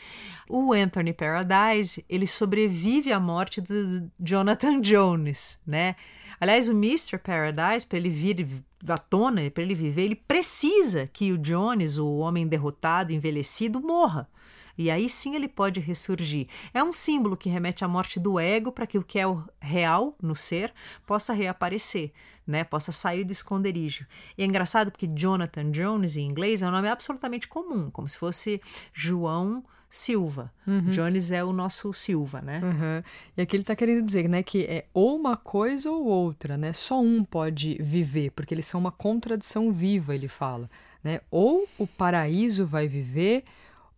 O 0.48 0.72
Anthony 0.72 1.12
Paradise, 1.12 2.04
ele 2.08 2.26
sobrevive 2.26 3.12
à 3.12 3.20
morte 3.20 3.61
do 3.61 4.11
Jonathan 4.18 4.80
Jones, 4.80 5.61
né? 5.66 5.94
Aliás, 6.42 6.68
o 6.68 6.72
Mr. 6.72 7.18
Paradise, 7.18 7.87
para 7.87 7.98
ele 7.98 8.09
vir 8.09 8.64
à 8.88 8.98
tona, 8.98 9.48
para 9.48 9.62
ele 9.62 9.76
viver, 9.76 10.02
ele 10.02 10.16
precisa 10.16 11.07
que 11.07 11.31
o 11.31 11.38
Jones, 11.38 11.98
o 11.98 12.16
homem 12.16 12.48
derrotado, 12.48 13.12
envelhecido, 13.12 13.81
morra. 13.81 14.28
E 14.76 14.90
aí 14.90 15.09
sim 15.09 15.37
ele 15.37 15.46
pode 15.46 15.78
ressurgir. 15.78 16.48
É 16.74 16.83
um 16.83 16.92
símbolo 16.92 17.37
que 17.37 17.48
remete 17.48 17.85
à 17.85 17.88
morte 17.88 18.18
do 18.18 18.40
ego 18.40 18.72
para 18.72 18.88
que 18.88 18.98
o 18.98 19.05
que 19.05 19.20
é 19.20 19.26
o 19.26 19.44
real 19.61 20.16
no 20.20 20.35
ser 20.35 20.74
possa 21.07 21.33
reaparecer, 21.33 22.11
né? 22.44 22.64
Possa 22.64 22.90
sair 22.90 23.22
do 23.22 23.31
esconderijo. 23.31 24.05
E 24.37 24.42
é 24.42 24.44
engraçado 24.44 24.90
porque 24.90 25.07
Jonathan 25.07 25.70
Jones 25.70 26.16
em 26.16 26.26
inglês 26.26 26.61
é 26.61 26.66
um 26.66 26.72
nome 26.72 26.88
absolutamente 26.88 27.46
comum, 27.46 27.88
como 27.88 28.09
se 28.09 28.18
fosse 28.18 28.61
João 28.92 29.62
Silva. 29.94 30.50
Uhum. 30.66 30.90
Jones 30.90 31.31
é 31.31 31.44
o 31.44 31.52
nosso 31.52 31.92
Silva, 31.92 32.40
né? 32.40 32.62
Uhum. 32.64 33.02
E 33.37 33.42
aqui 33.42 33.57
ele 33.57 33.62
está 33.62 33.76
querendo 33.76 34.02
dizer, 34.02 34.26
né, 34.26 34.42
que 34.42 34.64
é 34.64 34.87
ou 34.94 35.14
uma 35.14 35.37
coisa 35.37 35.90
ou 35.90 36.07
outra, 36.07 36.57
né? 36.57 36.72
Só 36.72 36.98
um 36.98 37.22
pode 37.22 37.76
viver, 37.78 38.31
porque 38.31 38.55
eles 38.55 38.64
são 38.64 38.81
uma 38.81 38.90
contradição 38.90 39.70
viva, 39.70 40.14
ele 40.14 40.28
fala, 40.28 40.70
né? 41.05 41.20
Ou 41.31 41.68
o 41.76 41.87
paraíso 41.87 42.66
vai 42.66 42.88
viver, 42.88 43.44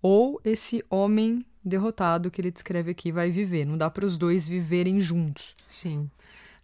ou 0.03 0.41
esse 0.45 0.85
homem 0.91 1.47
derrotado 1.65 2.29
que 2.29 2.41
ele 2.41 2.51
descreve 2.51 2.91
aqui 2.91 3.13
vai 3.13 3.31
viver. 3.31 3.65
Não 3.65 3.79
dá 3.79 3.89
para 3.89 4.05
os 4.05 4.19
dois 4.19 4.49
viverem 4.49 4.99
juntos. 4.99 5.55
Sim, 5.69 6.11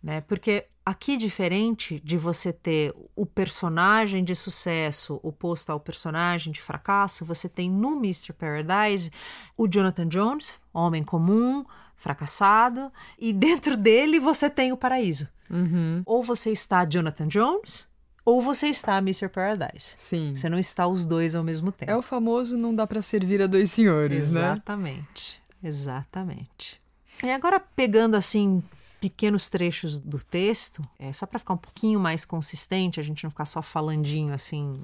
né? 0.02 0.22
Porque 0.22 0.66
aqui 0.90 1.16
diferente 1.16 2.00
de 2.00 2.18
você 2.18 2.52
ter 2.52 2.92
o 3.14 3.24
personagem 3.24 4.24
de 4.24 4.34
sucesso 4.34 5.20
oposto 5.22 5.70
ao 5.70 5.78
personagem 5.78 6.52
de 6.52 6.60
fracasso, 6.60 7.24
você 7.24 7.48
tem 7.48 7.70
no 7.70 7.92
Mr. 7.92 8.32
Paradise 8.32 9.10
o 9.56 9.68
Jonathan 9.68 10.08
Jones, 10.08 10.54
homem 10.74 11.04
comum, 11.04 11.64
fracassado, 11.96 12.92
e 13.18 13.32
dentro 13.34 13.76
dele 13.76 14.18
você 14.18 14.50
tem 14.50 14.72
o 14.72 14.76
paraíso. 14.76 15.28
Uhum. 15.48 16.02
Ou 16.04 16.22
você 16.24 16.50
está 16.50 16.84
Jonathan 16.84 17.28
Jones, 17.28 17.88
ou 18.24 18.42
você 18.42 18.66
está 18.66 18.98
Mr. 18.98 19.28
Paradise. 19.28 19.94
Sim. 19.96 20.34
Você 20.34 20.48
não 20.48 20.58
está 20.58 20.86
os 20.86 21.06
dois 21.06 21.34
ao 21.34 21.44
mesmo 21.44 21.70
tempo. 21.70 21.90
É 21.90 21.96
o 21.96 22.02
famoso 22.02 22.56
não 22.56 22.74
dá 22.74 22.86
para 22.86 23.00
servir 23.00 23.40
a 23.40 23.46
dois 23.46 23.70
senhores, 23.70 24.32
né? 24.32 24.40
Exatamente. 24.40 25.40
Né? 25.62 25.68
Exatamente. 25.68 26.80
E 27.22 27.30
agora 27.30 27.60
pegando 27.60 28.16
assim 28.16 28.62
pequenos 29.00 29.48
trechos 29.48 29.98
do 29.98 30.18
texto, 30.22 30.86
é 30.98 31.12
só 31.12 31.26
para 31.26 31.38
ficar 31.38 31.54
um 31.54 31.58
pouquinho 31.58 31.98
mais 31.98 32.24
consistente, 32.24 33.00
a 33.00 33.02
gente 33.02 33.24
não 33.24 33.30
ficar 33.30 33.46
só 33.46 33.62
falandinho 33.62 34.34
assim, 34.34 34.82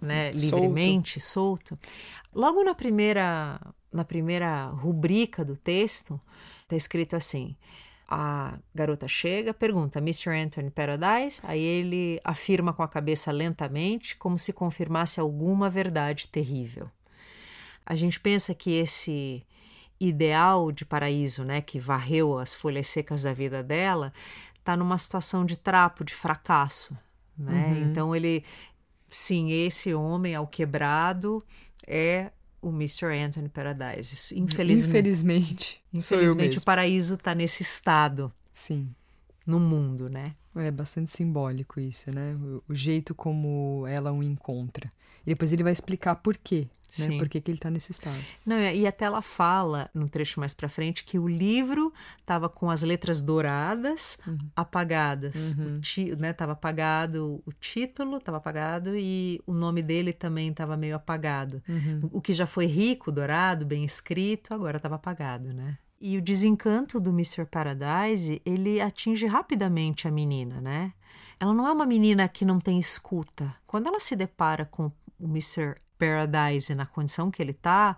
né, 0.00 0.30
livremente, 0.30 1.20
solto. 1.20 1.76
Logo 2.32 2.62
na 2.62 2.74
primeira 2.74 3.60
na 3.92 4.04
primeira 4.04 4.66
rubrica 4.66 5.44
do 5.44 5.56
texto, 5.56 6.20
está 6.62 6.74
escrito 6.76 7.14
assim: 7.14 7.56
a 8.08 8.58
garota 8.74 9.08
chega, 9.08 9.54
pergunta: 9.54 9.98
Mr. 9.98 10.30
Anthony 10.30 10.70
Paradise? 10.70 11.40
Aí 11.42 11.60
ele 11.60 12.20
afirma 12.24 12.72
com 12.72 12.82
a 12.82 12.88
cabeça 12.88 13.30
lentamente, 13.32 14.16
como 14.16 14.36
se 14.36 14.52
confirmasse 14.52 15.20
alguma 15.20 15.70
verdade 15.70 16.28
terrível. 16.28 16.90
A 17.86 17.94
gente 17.94 18.18
pensa 18.18 18.54
que 18.54 18.72
esse 18.72 19.44
ideal 20.00 20.72
de 20.72 20.84
paraíso, 20.84 21.44
né, 21.44 21.60
que 21.60 21.78
varreu 21.78 22.38
as 22.38 22.54
folhas 22.54 22.86
secas 22.86 23.22
da 23.22 23.32
vida 23.32 23.62
dela, 23.62 24.12
está 24.58 24.76
numa 24.76 24.98
situação 24.98 25.44
de 25.44 25.58
trapo, 25.58 26.04
de 26.04 26.14
fracasso, 26.14 26.96
né? 27.36 27.66
Uhum. 27.68 27.90
Então 27.90 28.16
ele, 28.16 28.44
sim, 29.10 29.52
esse 29.52 29.92
homem 29.94 30.34
ao 30.34 30.46
quebrado 30.46 31.44
é 31.86 32.30
o 32.62 32.70
Mr. 32.70 33.06
Anthony 33.06 33.48
Paradise. 33.48 34.34
Infelizmente. 34.38 34.88
Infelizmente. 34.88 35.82
Infelizmente 35.92 36.58
o 36.58 36.64
paraíso 36.64 37.14
está 37.14 37.34
nesse 37.34 37.62
estado. 37.62 38.32
Sim. 38.52 38.94
no 39.46 39.60
mundo, 39.60 40.08
né? 40.08 40.34
É 40.56 40.70
bastante 40.70 41.10
simbólico 41.10 41.80
isso, 41.80 42.10
né? 42.10 42.34
O, 42.36 42.62
o 42.68 42.74
jeito 42.74 43.14
como 43.14 43.84
ela 43.86 44.12
o 44.12 44.22
encontra. 44.22 44.90
E 45.26 45.30
depois 45.30 45.52
ele 45.52 45.62
vai 45.62 45.72
explicar 45.72 46.16
por 46.16 46.36
quê, 46.36 46.68
né? 47.00 47.18
Por 47.18 47.28
que, 47.28 47.40
que 47.40 47.50
ele 47.50 47.58
está 47.58 47.70
nesse 47.70 47.92
estado. 47.92 48.18
Não, 48.44 48.60
e 48.60 48.86
até 48.86 49.04
ela 49.04 49.22
fala, 49.22 49.90
no 49.94 50.08
trecho 50.08 50.40
mais 50.40 50.54
para 50.54 50.68
frente, 50.68 51.04
que 51.04 51.18
o 51.18 51.28
livro 51.28 51.92
estava 52.18 52.48
com 52.48 52.70
as 52.70 52.82
letras 52.82 53.20
douradas 53.20 54.18
apagadas. 54.54 55.52
Uhum. 55.52 55.76
O 55.76 55.80
ti, 55.80 56.14
né, 56.16 56.32
tava 56.32 56.52
apagado 56.52 57.42
o 57.46 57.52
título, 57.52 58.18
estava 58.18 58.38
apagado 58.38 58.96
e 58.96 59.40
o 59.46 59.52
nome 59.52 59.82
dele 59.82 60.12
também 60.12 60.50
estava 60.50 60.76
meio 60.76 60.96
apagado. 60.96 61.62
Uhum. 61.68 62.08
O 62.12 62.20
que 62.20 62.32
já 62.32 62.46
foi 62.46 62.66
rico, 62.66 63.12
dourado, 63.12 63.64
bem 63.64 63.84
escrito, 63.84 64.52
agora 64.54 64.76
estava 64.76 64.96
apagado, 64.96 65.52
né? 65.52 65.78
E 66.00 66.18
o 66.18 66.22
desencanto 66.22 67.00
do 67.00 67.10
Mr. 67.10 67.46
Paradise, 67.46 68.42
ele 68.44 68.80
atinge 68.80 69.26
rapidamente 69.26 70.06
a 70.06 70.10
menina, 70.10 70.60
né? 70.60 70.92
Ela 71.40 71.54
não 71.54 71.66
é 71.66 71.72
uma 71.72 71.86
menina 71.86 72.28
que 72.28 72.44
não 72.44 72.60
tem 72.60 72.78
escuta. 72.78 73.54
Quando 73.66 73.86
ela 73.86 73.98
se 73.98 74.14
depara 74.14 74.64
com 74.64 74.92
o 75.18 75.26
Mr. 75.26 75.76
Paradise 75.98 76.74
na 76.74 76.86
condição 76.86 77.30
que 77.30 77.42
ele 77.42 77.52
está, 77.52 77.96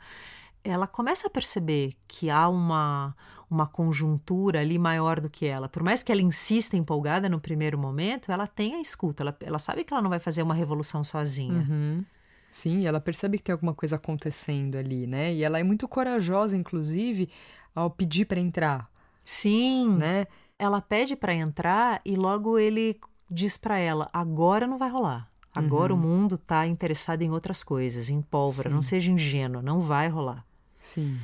ela 0.62 0.86
começa 0.86 1.28
a 1.28 1.30
perceber 1.30 1.94
que 2.08 2.28
há 2.28 2.48
uma, 2.48 3.16
uma 3.48 3.66
conjuntura 3.66 4.60
ali 4.60 4.78
maior 4.78 5.20
do 5.20 5.30
que 5.30 5.46
ela. 5.46 5.68
Por 5.68 5.82
mais 5.82 6.02
que 6.02 6.10
ela 6.10 6.20
insista 6.20 6.76
empolgada 6.76 7.28
no 7.28 7.40
primeiro 7.40 7.78
momento, 7.78 8.32
ela 8.32 8.46
tem 8.46 8.74
a 8.74 8.80
escuta, 8.80 9.22
ela, 9.22 9.36
ela 9.40 9.58
sabe 9.58 9.84
que 9.84 9.92
ela 9.92 10.02
não 10.02 10.10
vai 10.10 10.18
fazer 10.18 10.42
uma 10.42 10.54
revolução 10.54 11.04
sozinha. 11.04 11.66
Uhum. 11.68 12.04
Sim, 12.50 12.86
ela 12.86 13.00
percebe 13.00 13.38
que 13.38 13.44
tem 13.44 13.52
alguma 13.52 13.74
coisa 13.74 13.96
acontecendo 13.96 14.76
ali, 14.76 15.06
né? 15.06 15.32
E 15.34 15.44
ela 15.44 15.58
é 15.58 15.62
muito 15.62 15.86
corajosa, 15.86 16.56
inclusive, 16.56 17.28
ao 17.74 17.90
pedir 17.90 18.24
para 18.24 18.40
entrar, 18.40 18.90
Sim, 19.22 19.96
né? 19.96 20.26
ela 20.58 20.80
pede 20.80 21.14
para 21.14 21.34
entrar 21.34 22.00
e 22.04 22.16
logo 22.16 22.58
ele 22.58 22.98
diz 23.30 23.56
para 23.56 23.78
ela: 23.78 24.08
agora 24.12 24.66
não 24.66 24.78
vai 24.78 24.88
rolar. 24.88 25.30
Agora 25.56 25.94
o 25.94 25.96
mundo 25.96 26.34
está 26.36 26.66
interessado 26.66 27.22
em 27.22 27.30
outras 27.30 27.62
coisas, 27.64 28.10
em 28.10 28.20
pólvora. 28.20 28.68
Não 28.68 28.82
Sim. 28.82 28.88
seja 28.88 29.12
ingênuo, 29.12 29.62
não 29.62 29.80
vai 29.80 30.08
rolar. 30.08 30.44
Sim. 30.80 31.18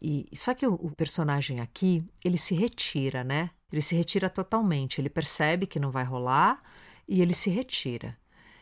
E 0.00 0.28
só 0.32 0.54
que 0.54 0.66
o, 0.66 0.74
o 0.74 0.90
personagem 0.90 1.60
aqui, 1.60 2.02
ele 2.24 2.38
se 2.38 2.54
retira, 2.54 3.22
né? 3.22 3.50
Ele 3.70 3.82
se 3.82 3.94
retira 3.94 4.30
totalmente. 4.30 5.00
Ele 5.00 5.10
percebe 5.10 5.66
que 5.66 5.78
não 5.78 5.90
vai 5.90 6.04
rolar 6.04 6.62
e 7.06 7.20
ele 7.20 7.34
se 7.34 7.50
retira. 7.50 8.16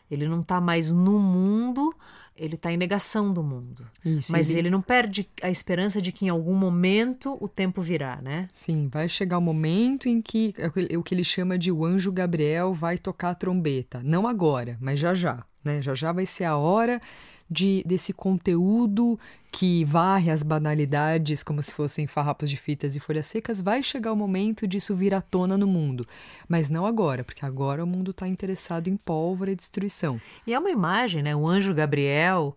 Ele 0.09 0.27
não 0.27 0.41
está 0.41 0.59
mais 0.59 0.91
no 0.91 1.19
mundo, 1.19 1.93
ele 2.39 2.55
está 2.55 2.71
em 2.71 2.77
negação 2.77 3.33
do 3.33 3.43
mundo. 3.43 3.85
Isso. 4.03 4.31
Mas 4.31 4.49
ele... 4.49 4.69
não 4.69 4.81
perde 4.81 5.29
a 5.41 5.49
esperança 5.49 6.01
de 6.01 6.11
que 6.11 6.25
em 6.25 6.29
algum 6.29 6.55
momento 6.55 7.37
o 7.41 7.47
tempo 7.47 7.81
virá, 7.81 8.19
né? 8.21 8.47
Sim, 8.51 8.87
vai 8.91 9.07
chegar 9.07 9.37
o 9.37 9.41
momento 9.41 10.07
em 10.07 10.21
que 10.21 10.53
é 10.57 10.67
o 10.67 10.71
que- 10.71 10.97
o 10.97 11.03
que 11.03 11.13
ele 11.13 11.23
chama 11.23 11.57
de 11.57 11.71
o 11.71 11.85
anjo 11.85 12.11
Gabriel 12.11 12.73
vai 12.73 12.97
tocar 12.97 13.31
a 13.31 13.35
trombeta. 13.35 14.01
Não 14.03 14.27
agora, 14.27 14.77
mas 14.79 14.99
já 14.99 15.13
já. 15.13 15.43
Né? 15.63 15.81
Já 15.81 15.93
já 15.93 16.11
vai 16.13 16.25
ser 16.25 16.45
a 16.45 16.55
hora 16.55 17.01
de, 17.49 17.83
desse 17.85 18.13
conteúdo 18.13 19.19
que 19.51 19.83
varre 19.83 20.29
as 20.29 20.43
banalidades 20.43 21.41
como 21.41 21.63
se 21.63 21.73
fossem 21.73 22.05
farrapos 22.05 22.49
de 22.49 22.57
fitas 22.57 22.95
e 22.95 22.99
folhas 22.99 23.25
secas. 23.25 23.59
Vai 23.59 23.81
chegar 23.81 24.13
o 24.13 24.15
momento 24.15 24.67
disso 24.67 24.95
vir 24.95 25.13
à 25.13 25.21
tona 25.21 25.57
no 25.57 25.65
mundo. 25.65 26.05
Mas 26.47 26.69
não 26.69 26.85
agora, 26.85 27.23
porque 27.23 27.45
agora 27.45 27.83
o 27.83 27.87
mundo 27.87 28.11
está 28.11 28.27
interessado 28.27 28.87
em 28.87 28.95
pólvora 28.95 29.51
e 29.51 29.55
destruição. 29.55 30.21
E 30.45 30.53
é 30.53 30.59
uma 30.59 30.69
imagem, 30.69 31.23
né? 31.23 31.35
O 31.35 31.47
anjo 31.47 31.73
Gabriel, 31.73 32.55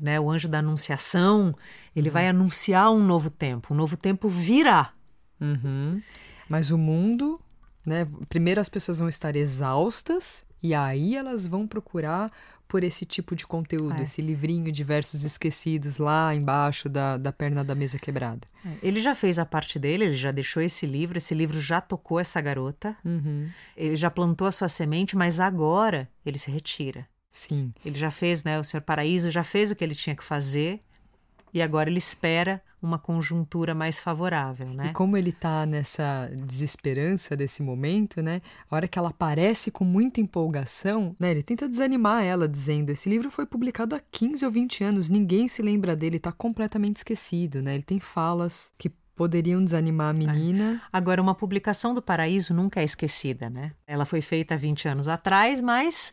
né? 0.00 0.20
o 0.20 0.30
anjo 0.30 0.48
da 0.48 0.60
anunciação, 0.60 1.54
ele 1.94 2.08
vai 2.08 2.28
anunciar 2.28 2.90
um 2.92 3.04
novo 3.04 3.30
tempo. 3.30 3.74
Um 3.74 3.76
novo 3.76 3.96
tempo 3.96 4.28
virá. 4.28 4.92
Uhum. 5.40 6.00
Mas 6.48 6.70
o 6.70 6.78
mundo, 6.78 7.40
né? 7.84 8.06
Primeiro 8.28 8.60
as 8.60 8.68
pessoas 8.68 9.00
vão 9.00 9.08
estar 9.08 9.34
exaustas 9.34 10.46
e 10.62 10.72
aí 10.72 11.16
elas 11.16 11.46
vão 11.46 11.66
procurar 11.66 12.32
por 12.68 12.84
esse 12.84 13.06
tipo 13.06 13.34
de 13.34 13.46
conteúdo, 13.46 13.96
É. 13.98 14.02
esse 14.02 14.20
livrinho 14.20 14.70
de 14.70 14.84
versos 14.84 15.24
esquecidos 15.24 15.96
lá 15.96 16.34
embaixo 16.34 16.88
da, 16.88 17.16
da 17.16 17.32
perna 17.32 17.64
da 17.64 17.74
mesa 17.74 17.98
quebrada. 17.98 18.46
Ele 18.82 19.00
já 19.00 19.14
fez 19.14 19.38
a 19.38 19.46
parte 19.46 19.78
dele, 19.78 20.04
ele 20.04 20.14
já 20.16 20.30
deixou 20.30 20.62
esse 20.62 20.86
livro, 20.86 21.16
esse 21.16 21.34
livro 21.34 21.58
já 21.60 21.80
tocou 21.80 22.20
essa 22.20 22.40
garota, 22.40 22.94
Uhum. 23.04 23.48
ele 23.76 23.96
já 23.96 24.10
plantou 24.10 24.46
a 24.46 24.52
sua 24.52 24.68
semente, 24.68 25.16
mas 25.16 25.40
agora 25.40 26.08
ele 26.24 26.38
se 26.38 26.50
retira. 26.50 27.08
Sim, 27.30 27.72
Ele 27.84 27.96
já 27.98 28.10
fez, 28.10 28.42
né? 28.42 28.58
O 28.58 28.64
Senhor 28.64 28.82
Paraíso 28.82 29.30
já 29.30 29.44
fez 29.44 29.70
o 29.70 29.76
que 29.76 29.84
ele 29.84 29.94
tinha 29.94 30.16
que 30.16 30.24
fazer 30.24 30.80
e 31.52 31.62
agora 31.62 31.88
ele 31.88 31.98
espera 31.98 32.62
uma 32.80 32.98
conjuntura 32.98 33.74
mais 33.74 33.98
favorável, 33.98 34.68
né? 34.68 34.86
E 34.86 34.92
como 34.92 35.16
ele 35.16 35.32
tá 35.32 35.66
nessa 35.66 36.30
desesperança 36.46 37.36
desse 37.36 37.62
momento, 37.62 38.22
né? 38.22 38.40
A 38.70 38.76
hora 38.76 38.86
que 38.88 38.98
ela 38.98 39.08
aparece 39.08 39.70
com 39.70 39.84
muita 39.84 40.20
empolgação, 40.20 41.14
né? 41.18 41.32
Ele 41.32 41.42
tenta 41.42 41.68
desanimar 41.68 42.22
ela, 42.22 42.48
dizendo: 42.48 42.90
esse 42.90 43.08
livro 43.08 43.30
foi 43.30 43.46
publicado 43.46 43.96
há 43.96 44.00
15 44.12 44.44
ou 44.44 44.50
20 44.50 44.84
anos, 44.84 45.08
ninguém 45.08 45.48
se 45.48 45.60
lembra 45.60 45.96
dele, 45.96 46.18
tá 46.20 46.30
completamente 46.30 46.98
esquecido, 46.98 47.60
né? 47.60 47.74
Ele 47.74 47.82
tem 47.82 47.98
falas 47.98 48.72
que 48.78 48.90
poderiam 49.16 49.62
desanimar 49.64 50.10
a 50.10 50.12
menina. 50.12 50.80
Agora, 50.92 51.20
uma 51.20 51.34
publicação 51.34 51.92
do 51.92 52.00
Paraíso 52.00 52.54
nunca 52.54 52.80
é 52.80 52.84
esquecida, 52.84 53.50
né? 53.50 53.72
Ela 53.84 54.04
foi 54.04 54.20
feita 54.20 54.54
há 54.54 54.56
20 54.56 54.86
anos 54.86 55.08
atrás, 55.08 55.60
mas 55.60 56.12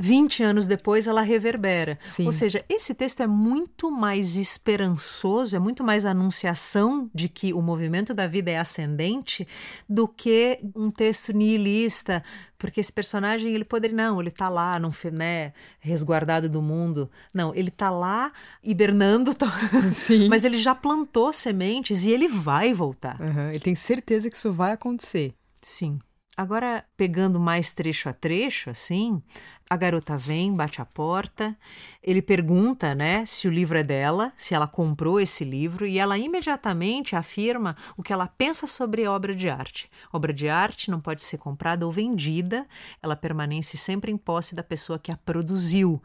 20 0.00 0.42
anos 0.42 0.66
depois 0.66 1.06
ela 1.06 1.20
reverbera. 1.22 1.98
Sim. 2.04 2.26
Ou 2.26 2.32
seja, 2.32 2.64
esse 2.68 2.94
texto 2.94 3.20
é 3.22 3.26
muito 3.26 3.90
mais 3.90 4.36
esperançoso, 4.36 5.54
é 5.54 5.58
muito 5.58 5.84
mais 5.84 6.06
anunciação 6.06 7.10
de 7.14 7.28
que 7.28 7.52
o 7.52 7.60
movimento 7.60 8.14
da 8.14 8.26
vida 8.26 8.50
é 8.50 8.58
ascendente 8.58 9.46
do 9.88 10.08
que 10.08 10.58
um 10.74 10.90
texto 10.90 11.32
nihilista, 11.32 12.24
porque 12.58 12.80
esse 12.80 12.92
personagem 12.92 13.52
ele 13.54 13.64
poderia 13.64 13.96
não, 13.96 14.20
ele 14.20 14.30
tá 14.30 14.48
lá, 14.48 14.78
não, 14.78 14.90
né, 15.12 15.52
resguardado 15.78 16.48
do 16.48 16.62
mundo. 16.62 17.10
Não, 17.34 17.54
ele 17.54 17.70
tá 17.70 17.90
lá 17.90 18.32
hibernando, 18.64 19.34
tá- 19.36 19.52
Sim. 19.90 20.28
mas 20.28 20.44
ele 20.44 20.56
já 20.56 20.74
plantou 20.74 21.32
sementes 21.32 22.04
e 22.04 22.10
ele 22.10 22.26
vai 22.28 22.72
voltar. 22.72 23.20
Aham, 23.20 23.50
Ele 23.50 23.60
tem 23.60 23.74
certeza 23.74 24.30
que 24.30 24.36
isso 24.36 24.50
vai 24.52 24.72
acontecer. 24.72 25.34
Sim. 25.60 25.98
Agora, 26.40 26.86
pegando 26.96 27.38
mais 27.38 27.70
trecho 27.70 28.08
a 28.08 28.14
trecho, 28.14 28.70
assim, 28.70 29.22
a 29.68 29.76
garota 29.76 30.16
vem, 30.16 30.54
bate 30.54 30.80
a 30.80 30.86
porta, 30.86 31.54
ele 32.02 32.22
pergunta, 32.22 32.94
né, 32.94 33.26
se 33.26 33.46
o 33.46 33.50
livro 33.50 33.76
é 33.76 33.82
dela, 33.82 34.32
se 34.38 34.54
ela 34.54 34.66
comprou 34.66 35.20
esse 35.20 35.44
livro, 35.44 35.86
e 35.86 35.98
ela 35.98 36.16
imediatamente 36.16 37.14
afirma 37.14 37.76
o 37.94 38.02
que 38.02 38.10
ela 38.10 38.26
pensa 38.26 38.66
sobre 38.66 39.06
obra 39.06 39.34
de 39.34 39.50
arte. 39.50 39.90
Obra 40.10 40.32
de 40.32 40.48
arte 40.48 40.90
não 40.90 40.98
pode 40.98 41.22
ser 41.22 41.36
comprada 41.36 41.84
ou 41.84 41.92
vendida, 41.92 42.66
ela 43.02 43.14
permanece 43.14 43.76
sempre 43.76 44.10
em 44.10 44.16
posse 44.16 44.54
da 44.54 44.62
pessoa 44.62 44.98
que 44.98 45.12
a 45.12 45.18
produziu. 45.18 46.02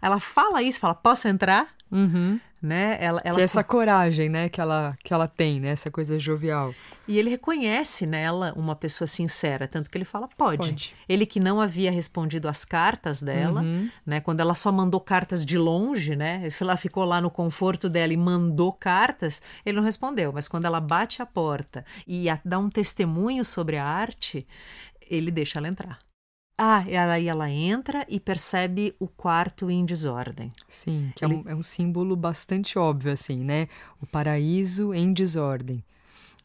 Ela 0.00 0.18
fala 0.18 0.62
isso, 0.62 0.80
fala, 0.80 0.94
posso 0.94 1.28
entrar? 1.28 1.68
Uhum. 1.92 2.40
Né? 2.64 2.96
Ela, 2.98 3.20
ela 3.22 3.34
Que 3.34 3.42
é 3.42 3.44
essa 3.44 3.62
coragem, 3.62 4.30
né, 4.30 4.48
que 4.48 4.58
ela, 4.58 4.92
que 5.04 5.12
ela 5.12 5.28
tem, 5.28 5.60
né? 5.60 5.68
Essa 5.68 5.90
coisa 5.90 6.18
jovial. 6.18 6.74
E 7.06 7.18
ele 7.18 7.28
reconhece 7.28 8.06
nela 8.06 8.54
uma 8.56 8.74
pessoa 8.74 9.06
sincera, 9.06 9.68
tanto 9.68 9.90
que 9.90 9.98
ele 9.98 10.04
fala: 10.06 10.26
pode. 10.34 10.68
Pode. 10.68 10.94
Ele 11.06 11.26
que 11.26 11.38
não 11.38 11.60
havia 11.60 11.90
respondido 11.90 12.48
às 12.48 12.64
cartas 12.64 13.20
dela, 13.20 13.60
Uhum. 13.60 13.90
né? 14.06 14.18
Quando 14.18 14.40
ela 14.40 14.54
só 14.54 14.72
mandou 14.72 14.98
cartas 14.98 15.44
de 15.44 15.58
longe, 15.58 16.16
né? 16.16 16.40
Ela 16.58 16.78
ficou 16.78 17.04
lá 17.04 17.20
no 17.20 17.30
conforto 17.30 17.86
dela 17.90 18.14
e 18.14 18.16
mandou 18.16 18.72
cartas, 18.72 19.42
ele 19.66 19.76
não 19.76 19.84
respondeu. 19.84 20.32
Mas 20.32 20.48
quando 20.48 20.64
ela 20.64 20.80
bate 20.80 21.20
a 21.20 21.26
porta 21.26 21.84
e 22.06 22.30
a- 22.30 22.40
dá 22.42 22.58
um 22.58 22.70
testemunho 22.70 23.44
sobre 23.44 23.76
a 23.76 23.84
arte, 23.84 24.46
ele 25.10 25.30
deixa 25.30 25.58
ela 25.58 25.68
entrar. 25.68 25.98
Ah, 26.56 26.84
e 26.86 26.96
aí 26.96 27.26
ela 27.28 27.50
entra 27.50 28.06
e 28.08 28.20
percebe 28.20 28.94
o 29.00 29.08
quarto 29.08 29.70
em 29.70 29.84
desordem. 29.84 30.50
Sim, 30.68 31.12
que 31.16 31.24
Ele- 31.24 31.34
é, 31.34 31.36
um, 31.36 31.48
é 31.48 31.54
um 31.54 31.62
símbolo 31.62 32.14
bastante 32.14 32.78
óbvio, 32.78 33.12
assim, 33.12 33.42
né? 33.42 33.68
O 34.00 34.06
paraíso 34.06 34.94
em 34.94 35.12
desordem. 35.12 35.82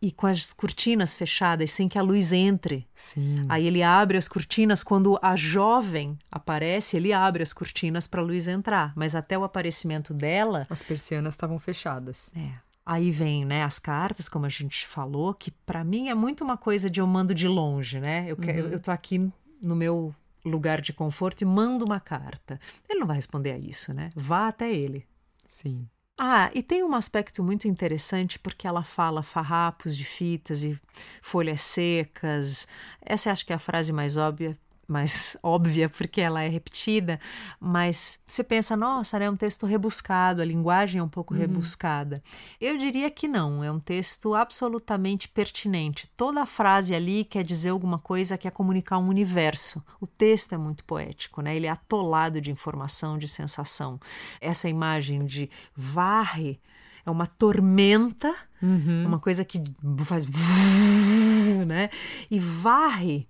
E 0.01 0.11
com 0.11 0.25
as 0.27 0.53
cortinas 0.53 1.13
fechadas, 1.13 1.71
sem 1.71 1.87
que 1.89 1.97
a 1.99 2.01
luz 2.01 2.31
entre. 2.31 2.87
Sim. 2.95 3.45
Aí 3.49 3.67
ele 3.67 3.83
abre 3.83 4.17
as 4.17 4.27
cortinas 4.29 4.81
quando 4.81 5.19
a 5.21 5.35
jovem 5.35 6.17
aparece, 6.31 6.95
ele 6.97 7.11
abre 7.13 7.43
as 7.43 7.51
cortinas 7.53 8.07
para 8.07 8.21
a 8.21 8.23
luz 8.23 8.47
entrar, 8.47 8.93
mas 8.95 9.13
até 9.13 9.37
o 9.37 9.43
aparecimento 9.43 10.13
dela, 10.13 10.65
As 10.69 10.81
persianas 10.81 11.33
estavam 11.33 11.59
fechadas. 11.59 12.31
é. 12.35 12.49
Aí 12.85 13.11
vem, 13.11 13.45
né, 13.45 13.61
as 13.61 13.77
cartas, 13.77 14.27
como 14.27 14.47
a 14.47 14.49
gente 14.49 14.87
falou, 14.87 15.31
que 15.35 15.51
para 15.51 15.83
mim 15.83 16.09
é 16.09 16.15
muito 16.15 16.43
uma 16.43 16.57
coisa 16.57 16.89
de 16.89 16.99
eu 16.99 17.05
mando 17.05 17.35
de 17.35 17.47
longe, 17.47 17.99
né? 17.99 18.25
Eu, 18.27 18.35
que- 18.35 18.49
eu 18.49 18.79
tô 18.79 18.89
aqui 18.89 19.29
no 19.61 19.75
meu 19.75 20.13
lugar 20.45 20.81
de 20.81 20.93
conforto 20.93 21.41
e 21.41 21.45
mando 21.45 21.85
uma 21.85 21.99
carta. 21.99 22.59
Ele 22.87 22.99
não 22.99 23.07
vai 23.07 23.17
responder 23.17 23.51
a 23.51 23.57
isso, 23.57 23.93
né? 23.93 24.09
Vá 24.15 24.47
até 24.47 24.71
ele. 24.71 25.05
Sim. 25.47 25.87
Ah, 26.17 26.51
e 26.53 26.61
tem 26.61 26.83
um 26.83 26.93
aspecto 26.95 27.41
muito 27.41 27.67
interessante 27.67 28.37
porque 28.37 28.67
ela 28.67 28.83
fala 28.83 29.23
farrapos 29.23 29.95
de 29.95 30.03
fitas 30.03 30.63
e 30.63 30.77
folhas 31.21 31.61
secas. 31.61 32.67
Essa 33.01 33.31
acho 33.31 33.45
que 33.45 33.53
é 33.53 33.55
a 33.55 33.59
frase 33.59 33.93
mais 33.93 34.17
óbvia. 34.17 34.57
Mais 34.89 35.37
óbvia 35.43 35.87
porque 35.87 36.19
ela 36.19 36.41
é 36.41 36.47
repetida, 36.47 37.19
mas 37.59 38.19
você 38.25 38.43
pensa, 38.43 38.75
nossa, 38.75 39.19
né, 39.19 39.25
é 39.25 39.29
um 39.29 39.35
texto 39.35 39.65
rebuscado, 39.65 40.41
a 40.41 40.45
linguagem 40.45 40.99
é 40.99 41.03
um 41.03 41.09
pouco 41.09 41.33
uhum. 41.33 41.39
rebuscada. 41.39 42.21
Eu 42.59 42.77
diria 42.77 43.09
que 43.11 43.27
não, 43.27 43.63
é 43.63 43.71
um 43.71 43.79
texto 43.79 44.33
absolutamente 44.33 45.27
pertinente. 45.27 46.09
Toda 46.17 46.45
frase 46.45 46.95
ali 46.95 47.23
quer 47.23 47.43
dizer 47.43 47.69
alguma 47.69 47.99
coisa, 47.99 48.37
quer 48.37 48.51
comunicar 48.51 48.97
um 48.97 49.07
universo. 49.07 49.83
O 50.01 50.07
texto 50.07 50.53
é 50.53 50.57
muito 50.57 50.83
poético, 50.83 51.41
né? 51.41 51.55
Ele 51.55 51.67
é 51.67 51.69
atolado 51.69 52.41
de 52.41 52.51
informação, 52.51 53.17
de 53.17 53.27
sensação. 53.27 53.99
Essa 54.41 54.67
imagem 54.67 55.25
de 55.25 55.49
varre 55.75 56.59
é 57.05 57.11
uma 57.11 57.27
tormenta, 57.27 58.33
uhum. 58.61 59.05
uma 59.05 59.19
coisa 59.19 59.43
que 59.43 59.61
faz 60.05 60.25
né? 61.65 61.89
E 62.29 62.39
varre 62.39 63.27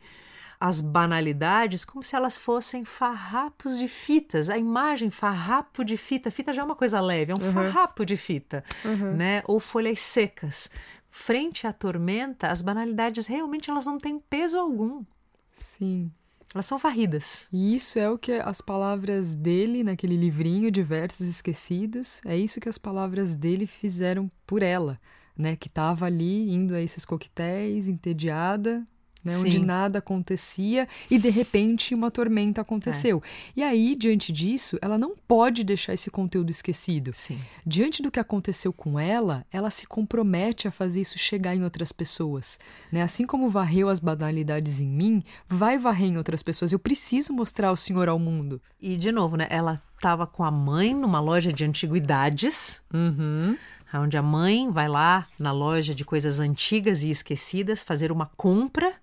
as 0.60 0.82
banalidades 0.82 1.86
como 1.86 2.04
se 2.04 2.16
elas 2.16 2.38
fossem 2.38 2.84
farrapos 2.84 3.78
de 3.78 3.88
fitas. 3.88 4.50
A 4.50 4.58
imagem 4.58 5.10
farrapo 5.10 5.86
de 5.86 5.96
fita, 5.96 6.30
fita 6.30 6.52
já 6.52 6.62
é 6.62 6.66
uma 6.66 6.76
coisa 6.76 7.00
leve, 7.00 7.32
é 7.32 7.36
um 7.36 7.46
uhum. 7.46 7.54
farrapo 7.54 8.06
de 8.06 8.18
fita, 8.18 8.64
uhum. 8.84 9.16
né? 9.16 9.42
Ou 9.48 9.60
folhas 9.60 10.00
secas. 10.00 10.70
Frente 11.10 11.66
à 11.66 11.72
tormenta, 11.72 12.48
as 12.48 12.62
banalidades 12.62 13.26
realmente 13.26 13.70
elas 13.70 13.86
não 13.86 13.98
têm 13.98 14.20
peso 14.20 14.60
algum. 14.60 15.04
Sim. 15.52 16.12
Elas 16.54 16.66
são 16.66 16.78
varridas. 16.78 17.48
E 17.54 17.76
isso 17.76 17.98
é 17.98 18.10
o 18.10 18.18
que 18.18 18.34
as 18.34 18.60
palavras 18.60 19.36
dele, 19.36 19.84
naquele 19.84 20.18
livrinho 20.18 20.70
de 20.72 20.82
versos 20.82 21.28
esquecidos, 21.28 22.22
é 22.26 22.36
isso 22.36 22.60
que 22.60 22.68
as 22.68 22.78
palavras 22.78 23.36
dele 23.36 23.66
fizeram 23.66 24.30
por 24.46 24.62
ela, 24.62 25.00
né? 25.38 25.56
Que 25.56 25.68
estava 25.68 26.06
ali 26.06 26.52
indo 26.52 26.76
a 26.76 26.82
esses 26.82 27.06
coquetéis, 27.06 27.88
entediada, 27.88 28.86
né, 29.24 29.38
onde 29.38 29.60
nada 29.60 30.00
acontecia 30.00 30.88
e 31.10 31.18
de 31.18 31.30
repente 31.30 31.94
uma 31.94 32.10
tormenta 32.10 32.62
aconteceu. 32.62 33.22
É. 33.26 33.60
E 33.60 33.64
aí, 33.64 33.96
diante 33.96 34.32
disso, 34.32 34.78
ela 34.82 34.98
não 34.98 35.16
pode 35.28 35.64
deixar 35.64 35.94
esse 35.94 36.10
conteúdo 36.10 36.50
esquecido. 36.50 37.12
Sim. 37.14 37.40
Diante 37.66 38.02
do 38.02 38.12
que 38.12 38.20
aconteceu 38.20 38.72
com 38.72 39.00
ela, 39.00 39.46
ela 39.52 39.70
se 39.70 39.86
compromete 39.86 40.68
a 40.68 40.72
fazer 40.72 41.02
isso 41.02 41.18
chegar 41.18 41.56
em 41.56 41.64
outras 41.64 41.92
pessoas. 41.92 42.60
Né? 42.92 43.02
Assim 43.02 43.26
como 43.26 43.50
varreu 43.50 43.90
as 43.90 44.00
banalidades 44.00 44.80
em 44.80 44.88
mim, 44.88 45.24
vai 45.48 45.78
varrer 45.78 46.10
em 46.10 46.18
outras 46.18 46.42
pessoas. 46.42 46.72
Eu 46.72 46.80
preciso 46.80 47.34
mostrar 47.34 47.72
o 47.72 47.78
Senhor 47.78 48.08
ao 48.08 48.20
mundo. 48.20 48.62
E, 48.82 48.96
de 48.96 49.12
novo, 49.12 49.36
né, 49.36 49.48
ela 49.50 49.82
estava 49.96 50.26
com 50.26 50.44
a 50.44 50.52
mãe 50.52 50.96
numa 50.96 51.20
loja 51.20 51.52
de 51.52 51.66
antiguidades. 51.66 52.82
Uhum 52.94 53.58
onde 53.94 54.18
a 54.18 54.22
mãe 54.22 54.70
vai 54.70 54.88
lá 54.88 55.28
na 55.40 55.52
loja 55.52 55.96
de 55.96 56.06
coisas 56.06 56.40
antigas 56.40 57.04
e 57.04 57.10
esquecidas 57.10 57.82
fazer 57.82 58.12
uma 58.12 58.28
compra. 58.38 58.94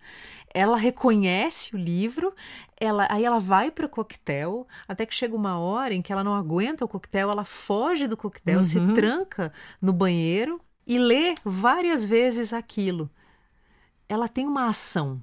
Ela 0.55 0.77
reconhece 0.77 1.75
o 1.75 1.79
livro, 1.79 2.33
ela, 2.81 3.07
aí 3.11 3.25
ela 3.25 3.38
vai 3.38 3.70
para 3.70 3.87
o 3.87 3.88
coquetel, 3.88 4.66
até 4.88 5.05
que 5.05 5.14
chega 5.14 5.35
uma 5.35 5.59
hora 5.59 5.92
em 5.92 6.01
que 6.01 6.12
ela 6.12 6.25
não 6.25 6.35
aguenta 6.35 6.85
o 6.85 6.88
coquetel, 6.88 7.31
ela 7.31 7.44
foge 7.44 8.07
do 8.07 8.16
coquetel, 8.16 8.59
uhum. 8.59 8.64
se 8.64 8.94
tranca 8.94 9.53
no 9.83 9.92
banheiro 9.92 10.61
e 10.87 10.99
lê 10.99 11.35
várias 11.44 12.05
vezes 12.05 12.53
aquilo. 12.53 13.11
Ela 14.09 14.29
tem 14.29 14.46
uma 14.46 14.68
ação, 14.68 15.20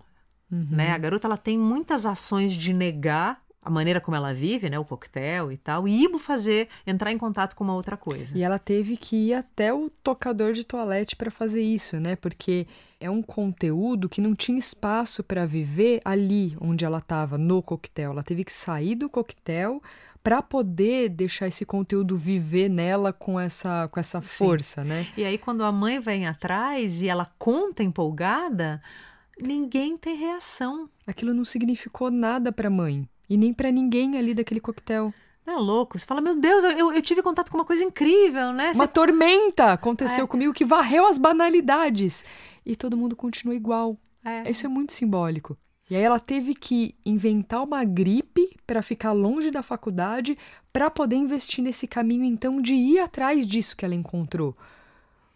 uhum. 0.52 0.68
né? 0.70 0.92
A 0.92 0.98
garota 0.98 1.28
ela 1.28 1.38
tem 1.38 1.58
muitas 1.58 2.06
ações 2.06 2.54
de 2.54 2.74
negar 2.74 3.43
a 3.64 3.70
maneira 3.70 4.02
como 4.02 4.16
ela 4.16 4.34
vive, 4.34 4.70
né, 4.70 4.78
o 4.78 4.86
coquetel 4.86 5.52
e 5.52 5.58
tal, 5.58 5.88
e 5.88 6.04
ir 6.04 6.20
fazer, 6.20 6.68
entrar 6.86 7.12
em 7.12 7.18
contato 7.18 7.56
com 7.56 7.64
uma 7.64 7.74
outra 7.74 7.96
coisa. 7.96 8.38
E 8.38 8.44
ela 8.44 8.60
teve 8.60 8.98
que 8.98 9.30
ir 9.30 9.34
até 9.34 9.74
o 9.74 9.90
tocador 9.90 10.54
de 10.54 10.64
toalete 10.64 11.16
para 11.16 11.32
fazer 11.32 11.62
isso, 11.62 12.00
né? 12.00 12.16
Porque 12.16 12.68
é 13.00 13.10
um 13.10 13.22
conteúdo 13.22 14.10
que 14.10 14.22
não 14.22 14.36
tinha 14.36 14.58
espaço 14.58 15.24
para 15.24 15.46
viver 15.46 16.02
ali 16.04 16.56
onde 16.60 16.86
ela 16.86 17.00
estava 17.00 17.38
no 17.38 17.62
coquetel. 17.62 18.12
Ela 18.12 18.24
teve 18.24 18.44
que 18.44 18.52
sair 18.52 18.96
do 18.96 19.10
coquetel 19.10 19.82
para 20.24 20.42
poder 20.42 21.10
deixar 21.10 21.48
esse 21.48 21.66
conteúdo 21.66 22.16
viver 22.16 22.70
nela 22.70 23.12
com 23.12 23.38
essa 23.38 23.90
com 23.90 24.00
essa 24.00 24.22
força, 24.22 24.82
Sim. 24.82 24.88
né? 24.88 25.08
E 25.18 25.26
aí 25.26 25.38
quando 25.38 25.64
a 25.64 25.72
mãe 25.72 26.00
vem 26.00 26.28
atrás 26.28 27.02
e 27.02 27.10
ela 27.10 27.30
conta 27.38 27.84
empolgada, 27.84 28.82
ninguém 29.40 29.98
tem 29.98 30.16
reação. 30.16 30.90
Aquilo 31.06 31.34
não 31.34 31.44
significou 31.44 32.10
nada 32.10 32.52
para 32.52 32.70
a 32.70 32.72
mãe. 32.72 33.08
E 33.30 33.38
nem 33.38 33.54
para 33.54 33.72
ninguém 33.72 34.18
ali 34.18 34.34
daquele 34.34 34.60
coquetel. 34.60 35.14
Não 35.46 35.56
é 35.56 35.58
louco? 35.58 35.98
Você 35.98 36.06
fala, 36.06 36.22
meu 36.22 36.40
Deus, 36.40 36.64
eu, 36.64 36.94
eu 36.94 37.02
tive 37.02 37.22
contato 37.22 37.52
com 37.52 37.58
uma 37.58 37.66
coisa 37.66 37.84
incrível, 37.84 38.54
né? 38.54 38.72
Uma 38.74 38.88
tormenta 38.88 39.74
aconteceu 39.74 40.24
é. 40.24 40.28
comigo 40.28 40.54
que 40.54 40.64
varreu 40.64 41.06
as 41.06 41.18
banalidades. 41.18 42.24
E 42.66 42.76
todo 42.76 42.98
mundo 42.98 43.16
continua 43.16 43.54
igual. 43.54 43.98
É. 44.24 44.50
Isso 44.50 44.66
é 44.66 44.70
muito 44.70 44.94
simbólico. 44.94 45.58
E 45.90 45.96
aí 45.96 46.02
ela 46.02 46.20
teve 46.20 46.56
que 46.56 46.96
inventar 47.06 47.62
uma 47.62 47.84
gripe 47.84 48.56
para 48.66 48.82
ficar 48.82 49.12
longe 49.12 49.52
da 49.52 49.62
faculdade 49.62 50.38
para 50.72 50.90
poder 50.90 51.18
investir 51.18 51.62
nesse 51.64 51.88
caminho 51.88 52.24
então 52.24 52.62
de 52.62 52.74
ir 52.74 53.00
atrás 53.00 53.46
disso 53.46 53.76
que 53.76 53.84
ela 53.84 53.94
encontrou 53.94 54.56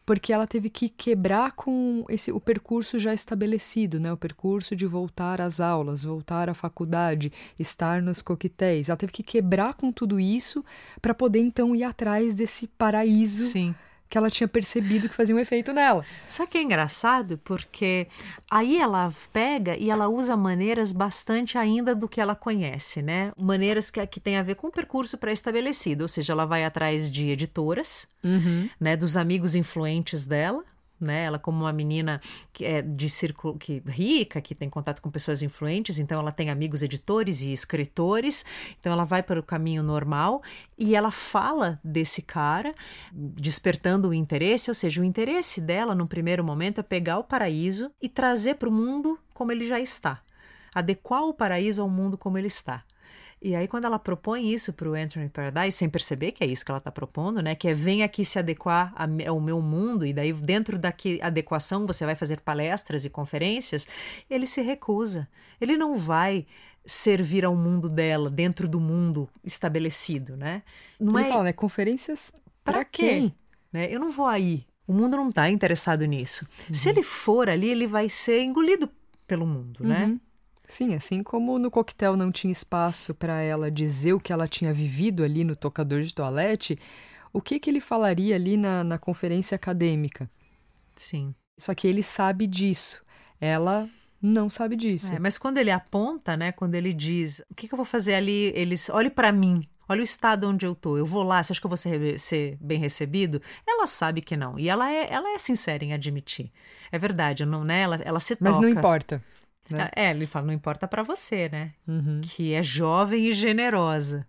porque 0.08 0.32
ela 0.32 0.48
teve 0.48 0.70
que 0.70 0.88
quebrar 0.88 1.52
com 1.52 2.06
esse 2.08 2.32
o 2.32 2.40
percurso 2.40 2.98
já 2.98 3.14
estabelecido, 3.14 4.00
né? 4.00 4.12
O 4.12 4.16
percurso 4.16 4.74
de 4.74 4.86
voltar 4.86 5.42
às 5.42 5.60
aulas, 5.60 6.06
voltar 6.06 6.50
à 6.50 6.54
faculdade, 6.54 7.30
estar 7.60 8.02
nos 8.02 8.22
coquetéis. 8.22 8.88
Ela 8.88 8.96
teve 8.96 9.12
que 9.12 9.22
quebrar 9.22 9.74
com 9.74 9.92
tudo 9.92 10.18
isso 10.18 10.64
para 11.02 11.14
poder 11.14 11.40
então 11.40 11.76
ir 11.76 11.84
atrás 11.84 12.34
desse 12.34 12.68
paraíso 12.68 13.52
Sim 13.52 13.76
que 14.10 14.18
ela 14.18 14.30
tinha 14.30 14.48
percebido 14.48 15.10
que 15.10 15.16
fazia 15.16 15.36
um 15.36 15.40
efeito 15.40 15.74
nela. 15.74 16.06
Só 16.26 16.46
que 16.46 16.58
é 16.58 16.62
engraçado 16.62 17.38
porque 17.44 18.08
aí 18.50 18.78
ela 18.78 19.12
pega 19.34 19.76
e 19.78 19.90
ela 19.90 20.08
usa 20.08 20.38
maneiras 20.38 20.92
bastante 20.92 21.58
ainda 21.58 21.94
do 21.94 22.08
que 22.08 22.22
ela 22.22 22.36
conhece, 22.36 23.02
né? 23.02 23.32
Maneiras 23.38 23.92
que, 23.92 24.06
que 24.08 24.20
tem 24.20 24.38
a 24.38 24.44
ver 24.44 24.56
com 24.56 24.68
o 24.68 24.72
percurso 24.72 25.18
pré-estabelecido, 25.18 26.04
ou 26.04 26.08
seja, 26.08 26.34
ela 26.34 26.46
vai 26.46 26.64
atrás 26.64 27.12
de 27.12 27.30
editoras, 27.30 28.08
uhum. 28.24 28.70
né, 28.80 28.96
dos 28.96 29.18
amigos 29.18 29.56
influentes 29.56 30.26
dela, 30.26 30.64
né? 31.00 31.26
Ela 31.26 31.40
como 31.40 31.64
uma 31.64 31.74
menina 31.74 32.20
que 32.52 32.66
é 32.66 32.82
de 32.82 33.10
círculo 33.10 33.58
que 33.58 33.82
rica, 33.86 34.42
que 34.42 34.56
tem 34.56 34.70
contato 34.70 35.02
com 35.02 35.10
pessoas 35.10 35.42
influentes, 35.42 36.00
então 36.00 36.20
ela 36.20 36.32
tem 36.32 36.50
amigos 36.50 36.82
editores 36.82 37.42
e 37.42 37.52
escritores, 37.52 38.46
então 38.80 38.92
ela 38.92 39.06
vai 39.06 39.22
para 39.22 39.40
o 39.40 39.44
caminho 39.44 39.84
normal 39.84 40.42
e 40.78 40.96
ela 40.96 41.12
fala 41.12 41.80
desse 41.84 42.22
cara, 42.22 42.74
despertando 43.12 44.10
o 44.10 44.14
interesse, 44.14 44.70
ou 44.70 44.76
seja, 44.76 45.02
o 45.02 45.06
interesse 45.06 45.62
dela 45.62 45.94
no 45.94 46.08
primeiro 46.08 46.44
momento 46.44 46.80
é 46.80 46.84
pegar 46.84 47.20
o 47.20 47.24
paraíso 47.24 47.92
e 48.02 48.10
trazer 48.10 48.56
para 48.56 48.70
o 48.70 48.72
mundo 48.72 49.20
como 49.34 49.52
ele 49.52 49.68
já 49.68 49.80
está, 49.80 50.22
adequar 50.74 51.24
o 51.24 51.34
paraíso 51.34 51.82
ao 51.82 51.90
mundo 51.90 52.18
como 52.18 52.38
ele 52.38 52.48
está. 52.48 52.84
E 53.40 53.56
aí, 53.56 53.68
quando 53.68 53.86
ela 53.86 54.00
propõe 54.00 54.52
isso 54.52 54.74
para 54.74 54.90
o 54.90 54.96
Anthony 54.96 55.30
Paradise, 55.30 55.78
sem 55.78 55.88
perceber 55.88 56.32
que 56.32 56.44
é 56.44 56.48
isso 56.48 56.66
que 56.66 56.72
ela 56.72 56.80
está 56.80 56.92
propondo, 56.92 57.42
né? 57.42 57.54
Que 57.54 57.68
é 57.68 57.74
vem 57.74 58.02
aqui 58.02 58.26
se 58.26 58.40
adequar 58.40 58.94
ao 59.28 59.40
meu 59.40 59.62
mundo, 59.62 60.06
e 60.06 60.12
daí, 60.12 60.34
dentro 60.34 60.78
da 60.80 60.92
adequação, 61.22 61.86
você 61.86 62.04
vai 62.04 62.16
fazer 62.16 62.42
palestras 62.42 63.06
e 63.06 63.10
conferências, 63.10 63.88
ele 64.28 64.48
se 64.48 64.62
recusa. 64.62 65.28
Ele 65.62 65.78
não 65.78 65.96
vai 65.96 66.48
servir 66.84 67.46
ao 67.46 67.56
mundo 67.56 67.90
dela, 67.90 68.30
dentro 68.30 68.68
do 68.68 68.80
mundo 68.80 69.30
estabelecido, 69.44 70.36
né? 70.36 70.64
Não 71.00 71.20
ele 71.20 71.28
é... 71.28 71.32
fala, 71.32 71.44
né? 71.44 71.54
Conferências 71.54 72.34
para 72.64 72.84
quem? 72.84 73.36
Né? 73.72 73.88
Eu 73.90 74.00
não 74.00 74.10
vou 74.10 74.26
aí. 74.26 74.66
O 74.88 74.94
mundo 74.94 75.18
não 75.18 75.30
está 75.30 75.50
interessado 75.50 76.06
nisso. 76.06 76.48
Uhum. 76.70 76.76
Se 76.76 76.90
ele 76.90 77.04
for 77.04 77.50
ali, 77.50 77.70
ele 77.70 77.86
vai 77.86 78.08
ser 78.08 78.42
engolido 78.42 78.90
pelo 79.28 79.46
mundo, 79.46 79.84
né? 79.84 80.06
uhum. 80.06 80.12
né? 80.14 80.20
Sim, 80.68 80.94
assim 80.94 81.24
como 81.24 81.58
no 81.58 81.72
coquetel 81.72 82.18
não 82.18 82.30
tinha 82.30 82.52
espaço 82.52 83.16
para 83.16 83.42
ela 83.42 83.72
dizer 83.72 84.12
o 84.14 84.20
que 84.20 84.34
ela 84.34 84.50
tinha 84.50 84.74
vivido 84.74 85.24
ali 85.24 85.46
no 85.46 85.56
tocador 85.56 86.02
de 86.02 86.14
toalete, 86.14 86.78
o 87.32 87.42
que, 87.42 87.58
que 87.58 87.70
ele 87.70 87.80
falaria 87.80 88.36
ali 88.36 88.58
na, 88.58 88.84
na 88.84 88.98
conferência 88.98 89.56
acadêmica? 89.56 90.30
Sim. 90.94 91.34
Só 91.58 91.74
que 91.74 91.88
ele 91.88 92.04
sabe 92.04 92.46
disso. 92.46 93.02
Ela 93.40 93.90
não 94.22 94.50
sabe 94.50 94.76
disso. 94.76 95.14
É, 95.14 95.20
mas 95.20 95.38
quando 95.38 95.58
ele 95.58 95.72
aponta, 95.72 96.36
né, 96.36 96.52
quando 96.52 96.76
ele 96.76 96.92
diz, 96.92 97.42
o 97.50 97.56
que, 97.56 97.68
que 97.68 97.74
eu 97.74 97.78
vou 97.78 97.86
fazer 97.86 98.16
ali, 98.16 98.52
eles, 98.54 98.90
olhe 98.90 99.10
para 99.10 99.32
mim, 99.32 99.64
olha 99.88 100.02
o 100.02 100.04
estado 100.04 100.50
onde 100.50 100.66
eu 100.66 100.76
tô, 100.76 100.98
eu 100.98 101.06
vou 101.06 101.24
lá, 101.24 101.42
você 101.42 101.54
acha 101.54 101.62
que 101.62 101.66
eu 101.66 101.70
vou 101.70 101.78
ser, 101.78 102.20
ser, 102.20 102.58
bem 102.60 102.80
recebido? 102.80 103.42
Ela 103.66 103.88
sabe 103.88 104.22
que 104.22 104.36
não, 104.36 104.60
e 104.60 104.68
ela 104.68 104.92
é, 104.92 105.08
ela 105.12 105.30
é 105.30 105.38
sincera 105.38 105.86
em 105.86 105.94
admitir. 105.94 106.52
É 106.92 106.98
verdade, 106.98 107.46
não, 107.46 107.64
né? 107.64 107.82
ela, 107.82 107.96
ela 108.04 108.20
se 108.20 108.36
toca. 108.36 108.52
Mas 108.52 108.60
não 108.60 108.70
importa. 108.70 109.24
Né? 109.70 109.90
É, 109.96 110.12
ele 110.12 110.26
fala, 110.26 110.48
não 110.48 110.54
importa 110.54 110.88
para 110.88 111.04
você, 111.04 111.50
né? 111.50 111.74
Uhum. 111.88 112.22
Que 112.22 112.54
é 112.54 112.64
jovem 112.64 113.28
e 113.28 113.34
generosa. 113.34 114.26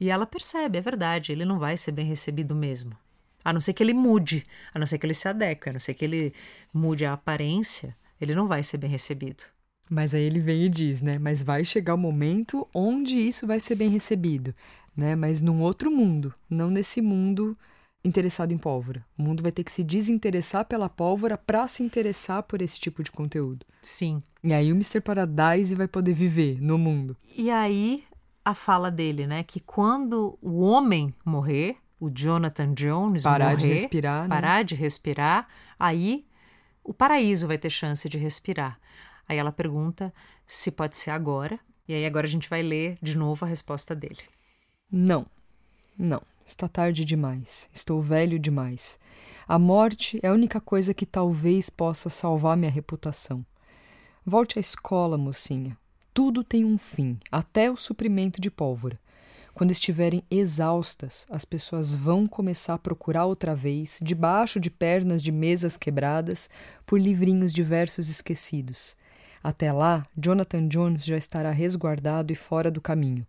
E 0.00 0.10
ela 0.10 0.26
percebe, 0.26 0.78
é 0.78 0.80
verdade, 0.80 1.32
ele 1.32 1.44
não 1.44 1.58
vai 1.58 1.76
ser 1.76 1.92
bem 1.92 2.06
recebido 2.06 2.54
mesmo. 2.54 2.96
A 3.44 3.52
não 3.52 3.60
ser 3.60 3.72
que 3.72 3.82
ele 3.82 3.94
mude, 3.94 4.44
a 4.74 4.78
não 4.78 4.86
ser 4.86 4.98
que 4.98 5.06
ele 5.06 5.14
se 5.14 5.28
adeque, 5.28 5.68
a 5.68 5.72
não 5.72 5.80
ser 5.80 5.94
que 5.94 6.04
ele 6.04 6.32
mude 6.72 7.04
a 7.04 7.12
aparência, 7.12 7.96
ele 8.20 8.34
não 8.34 8.46
vai 8.46 8.62
ser 8.62 8.78
bem 8.78 8.90
recebido. 8.90 9.44
Mas 9.88 10.12
aí 10.12 10.22
ele 10.22 10.40
vem 10.40 10.64
e 10.64 10.68
diz, 10.68 11.00
né? 11.00 11.18
Mas 11.18 11.42
vai 11.42 11.64
chegar 11.64 11.94
o 11.94 11.98
momento 11.98 12.68
onde 12.74 13.16
isso 13.18 13.46
vai 13.46 13.58
ser 13.58 13.74
bem 13.74 13.88
recebido, 13.88 14.54
né? 14.94 15.16
Mas 15.16 15.40
num 15.40 15.60
outro 15.60 15.90
mundo, 15.90 16.34
não 16.48 16.68
nesse 16.70 17.00
mundo 17.00 17.56
interessado 18.08 18.52
em 18.52 18.58
pólvora. 18.58 19.04
O 19.16 19.22
mundo 19.22 19.42
vai 19.42 19.52
ter 19.52 19.62
que 19.62 19.70
se 19.70 19.84
desinteressar 19.84 20.64
pela 20.64 20.88
pólvora 20.88 21.36
para 21.36 21.66
se 21.68 21.82
interessar 21.82 22.42
por 22.42 22.62
esse 22.62 22.80
tipo 22.80 23.02
de 23.02 23.10
conteúdo. 23.10 23.66
Sim. 23.82 24.22
E 24.42 24.52
aí 24.52 24.72
o 24.72 24.74
Mr. 24.74 25.00
Paradise 25.00 25.74
vai 25.74 25.86
poder 25.86 26.12
viver 26.12 26.60
no 26.60 26.78
mundo. 26.78 27.16
E 27.36 27.50
aí 27.50 28.04
a 28.44 28.54
fala 28.54 28.90
dele, 28.90 29.26
né? 29.26 29.42
Que 29.42 29.60
quando 29.60 30.38
o 30.40 30.60
homem 30.60 31.14
morrer, 31.24 31.76
o 32.00 32.10
Jonathan 32.10 32.72
Jones 32.72 33.22
parar 33.22 33.50
morrer, 33.50 33.56
de 33.58 33.66
respirar, 33.68 34.22
né? 34.22 34.28
parar 34.28 34.62
de 34.64 34.74
respirar, 34.74 35.48
aí 35.78 36.26
o 36.82 36.94
paraíso 36.94 37.46
vai 37.46 37.58
ter 37.58 37.70
chance 37.70 38.08
de 38.08 38.16
respirar. 38.16 38.80
Aí 39.28 39.36
ela 39.36 39.52
pergunta 39.52 40.12
se 40.46 40.70
pode 40.70 40.96
ser 40.96 41.10
agora. 41.10 41.60
E 41.86 41.94
aí 41.94 42.06
agora 42.06 42.26
a 42.26 42.30
gente 42.30 42.48
vai 42.48 42.62
ler 42.62 42.96
de 43.02 43.16
novo 43.16 43.44
a 43.44 43.48
resposta 43.48 43.94
dele. 43.94 44.22
Não. 44.90 45.26
Não. 45.96 46.22
Está 46.48 46.66
tarde 46.66 47.04
demais. 47.04 47.68
Estou 47.74 48.00
velho 48.00 48.38
demais. 48.38 48.98
A 49.46 49.58
morte 49.58 50.18
é 50.22 50.28
a 50.28 50.32
única 50.32 50.58
coisa 50.58 50.94
que 50.94 51.04
talvez 51.04 51.68
possa 51.68 52.08
salvar 52.08 52.56
minha 52.56 52.70
reputação. 52.70 53.44
Volte 54.24 54.58
à 54.58 54.60
escola, 54.60 55.18
mocinha. 55.18 55.76
Tudo 56.14 56.42
tem 56.42 56.64
um 56.64 56.78
fim, 56.78 57.18
até 57.30 57.70
o 57.70 57.76
suprimento 57.76 58.40
de 58.40 58.50
pólvora. 58.50 58.98
Quando 59.52 59.72
estiverem 59.72 60.22
exaustas, 60.30 61.26
as 61.28 61.44
pessoas 61.44 61.94
vão 61.94 62.26
começar 62.26 62.72
a 62.74 62.78
procurar 62.78 63.26
outra 63.26 63.54
vez, 63.54 64.00
debaixo 64.02 64.58
de 64.58 64.70
pernas 64.70 65.22
de 65.22 65.30
mesas 65.30 65.76
quebradas, 65.76 66.48
por 66.86 66.98
livrinhos 66.98 67.52
de 67.52 67.62
versos 67.62 68.08
esquecidos. 68.08 68.96
Até 69.44 69.70
lá, 69.70 70.06
Jonathan 70.16 70.66
Jones 70.66 71.04
já 71.04 71.18
estará 71.18 71.50
resguardado 71.50 72.32
e 72.32 72.36
fora 72.36 72.70
do 72.70 72.80
caminho. 72.80 73.26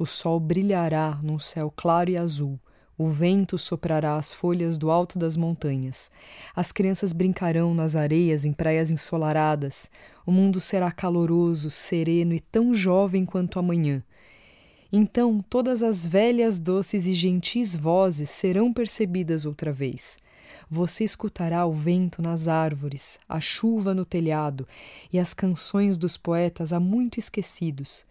O 0.00 0.06
sol 0.06 0.40
brilhará 0.40 1.20
num 1.22 1.38
céu 1.38 1.70
claro 1.76 2.08
e 2.08 2.16
azul. 2.16 2.58
O 2.96 3.06
vento 3.06 3.58
soprará 3.58 4.16
as 4.16 4.32
folhas 4.32 4.78
do 4.78 4.90
alto 4.90 5.18
das 5.18 5.36
montanhas. 5.36 6.10
As 6.56 6.72
crianças 6.72 7.12
brincarão 7.12 7.74
nas 7.74 7.96
areias 7.96 8.46
em 8.46 8.52
praias 8.54 8.90
ensolaradas. 8.90 9.90
O 10.24 10.32
mundo 10.32 10.58
será 10.58 10.90
caloroso, 10.90 11.70
sereno 11.70 12.32
e 12.32 12.40
tão 12.40 12.74
jovem 12.74 13.26
quanto 13.26 13.58
amanhã. 13.58 14.02
Então 14.90 15.44
todas 15.50 15.82
as 15.82 16.02
velhas, 16.02 16.58
doces 16.58 17.06
e 17.06 17.12
gentis 17.12 17.76
vozes 17.76 18.30
serão 18.30 18.72
percebidas 18.72 19.44
outra 19.44 19.70
vez. 19.70 20.16
Você 20.70 21.04
escutará 21.04 21.66
o 21.66 21.74
vento 21.74 22.22
nas 22.22 22.48
árvores, 22.48 23.20
a 23.28 23.38
chuva 23.38 23.92
no 23.92 24.06
telhado 24.06 24.66
e 25.12 25.18
as 25.18 25.34
canções 25.34 25.98
dos 25.98 26.16
poetas 26.16 26.72
há 26.72 26.80
muito 26.80 27.18
esquecidos. 27.18 28.08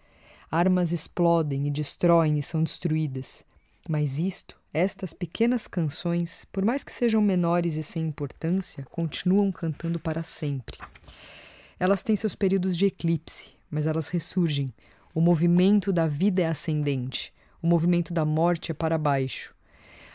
Armas 0.51 0.91
explodem 0.91 1.67
e 1.67 1.71
destroem 1.71 2.39
e 2.39 2.41
são 2.41 2.63
destruídas. 2.63 3.45
Mas 3.87 4.17
isto, 4.17 4.57
estas 4.73 5.13
pequenas 5.13 5.67
canções, 5.67 6.45
por 6.51 6.65
mais 6.65 6.83
que 6.83 6.91
sejam 6.91 7.21
menores 7.21 7.75
e 7.75 7.83
sem 7.83 8.03
importância, 8.03 8.85
continuam 8.91 9.51
cantando 9.51 9.99
para 9.99 10.23
sempre. 10.23 10.77
Elas 11.79 12.03
têm 12.03 12.15
seus 12.15 12.35
períodos 12.35 12.75
de 12.75 12.87
eclipse, 12.87 13.51
mas 13.69 13.87
elas 13.87 14.07
ressurgem. 14.07 14.73
O 15.13 15.21
movimento 15.21 15.93
da 15.93 16.07
vida 16.07 16.41
é 16.41 16.47
ascendente, 16.47 17.33
o 17.61 17.67
movimento 17.67 18.13
da 18.13 18.25
morte 18.25 18.71
é 18.71 18.73
para 18.73 18.97
baixo. 18.97 19.53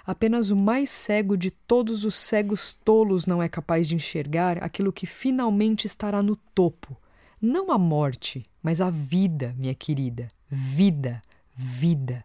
Apenas 0.07 0.51
o 0.51 0.57
mais 0.57 0.91
cego 0.91 1.37
de 1.37 1.51
todos 1.51 2.05
os 2.05 2.15
cegos 2.15 2.75
tolos 2.85 3.25
não 3.25 3.43
é 3.43 3.49
capaz 3.49 3.89
de 3.89 3.97
enxergar 3.97 4.63
aquilo 4.63 4.93
que 4.93 5.07
finalmente 5.07 5.87
estará 5.87 6.23
no 6.23 6.37
topo, 6.55 6.97
não 7.45 7.71
a 7.71 7.79
morte, 7.79 8.45
mas 8.63 8.81
a 8.81 8.91
vida, 8.91 9.55
minha 9.59 9.75
querida. 9.75 10.29
Vida, 10.49 11.23
vida. 11.55 12.25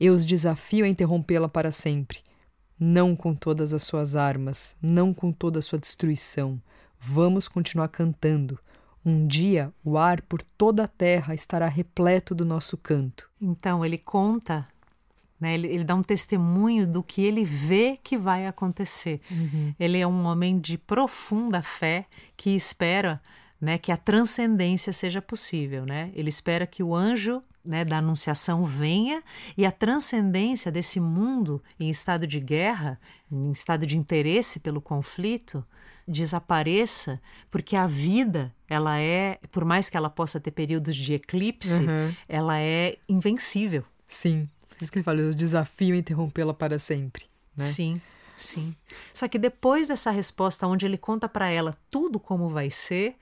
Eu 0.00 0.14
os 0.14 0.26
desafio 0.26 0.84
a 0.84 0.88
interrompê-la 0.88 1.48
para 1.48 1.70
sempre. 1.70 2.20
Não 2.78 3.14
com 3.14 3.34
todas 3.34 3.72
as 3.72 3.82
suas 3.82 4.16
armas, 4.16 4.76
não 4.80 5.14
com 5.14 5.32
toda 5.32 5.58
a 5.58 5.62
sua 5.62 5.78
destruição. 5.78 6.60
Vamos 6.98 7.48
continuar 7.48 7.88
cantando. 7.88 8.58
Um 9.04 9.26
dia 9.26 9.72
o 9.84 9.96
ar 9.96 10.20
por 10.22 10.42
toda 10.42 10.84
a 10.84 10.88
terra 10.88 11.34
estará 11.34 11.68
repleto 11.68 12.34
do 12.34 12.44
nosso 12.44 12.76
canto. 12.76 13.30
Então 13.40 13.84
ele 13.84 13.98
conta, 13.98 14.64
né, 15.40 15.54
ele, 15.54 15.68
ele 15.68 15.84
dá 15.84 15.94
um 15.94 16.02
testemunho 16.02 16.86
do 16.86 17.02
que 17.02 17.22
ele 17.22 17.44
vê 17.44 17.98
que 18.02 18.18
vai 18.18 18.46
acontecer. 18.46 19.20
Uhum. 19.30 19.74
Ele 19.78 19.98
é 19.98 20.06
um 20.06 20.24
homem 20.24 20.58
de 20.58 20.76
profunda 20.76 21.62
fé 21.62 22.06
que 22.36 22.50
espera 22.50 23.20
né, 23.60 23.78
que 23.78 23.90
a 23.90 23.96
transcendência 23.96 24.92
seja 24.92 25.22
possível, 25.22 25.84
né? 25.86 26.10
Ele 26.14 26.28
espera 26.28 26.66
que 26.66 26.82
o 26.82 26.94
anjo 26.94 27.42
né, 27.64 27.84
da 27.84 27.98
anunciação 27.98 28.64
venha 28.64 29.22
e 29.56 29.64
a 29.66 29.72
transcendência 29.72 30.70
desse 30.70 31.00
mundo 31.00 31.62
em 31.80 31.88
estado 31.90 32.26
de 32.26 32.38
guerra, 32.38 33.00
em 33.32 33.50
estado 33.50 33.86
de 33.86 33.96
interesse 33.98 34.60
pelo 34.60 34.80
conflito, 34.80 35.64
desapareça, 36.06 37.20
porque 37.50 37.76
a 37.76 37.86
vida, 37.86 38.52
ela 38.68 38.98
é, 38.98 39.38
por 39.50 39.64
mais 39.64 39.88
que 39.88 39.96
ela 39.96 40.10
possa 40.10 40.38
ter 40.40 40.50
períodos 40.50 40.94
de 40.94 41.14
eclipse, 41.14 41.80
Uhum. 41.82 42.14
ela 42.28 42.58
é 42.60 42.98
invencível. 43.08 43.84
Sim, 44.06 44.48
por 44.68 44.82
isso 44.82 44.92
que 44.92 44.98
ele 44.98 45.02
fala, 45.04 45.20
eu 45.20 45.30
desafio 45.34 45.94
interrompê-la 45.94 46.52
para 46.54 46.78
sempre. 46.78 47.24
Né? 47.56 47.64
Sim, 47.64 48.00
sim. 48.36 48.76
Só 49.14 49.26
que 49.26 49.38
depois 49.38 49.88
dessa 49.88 50.10
resposta, 50.10 50.66
onde 50.66 50.84
ele 50.84 50.98
conta 50.98 51.28
para 51.28 51.48
ela 51.50 51.76
tudo 51.90 52.20
como 52.20 52.48
vai 52.50 52.70
ser, 52.70 53.16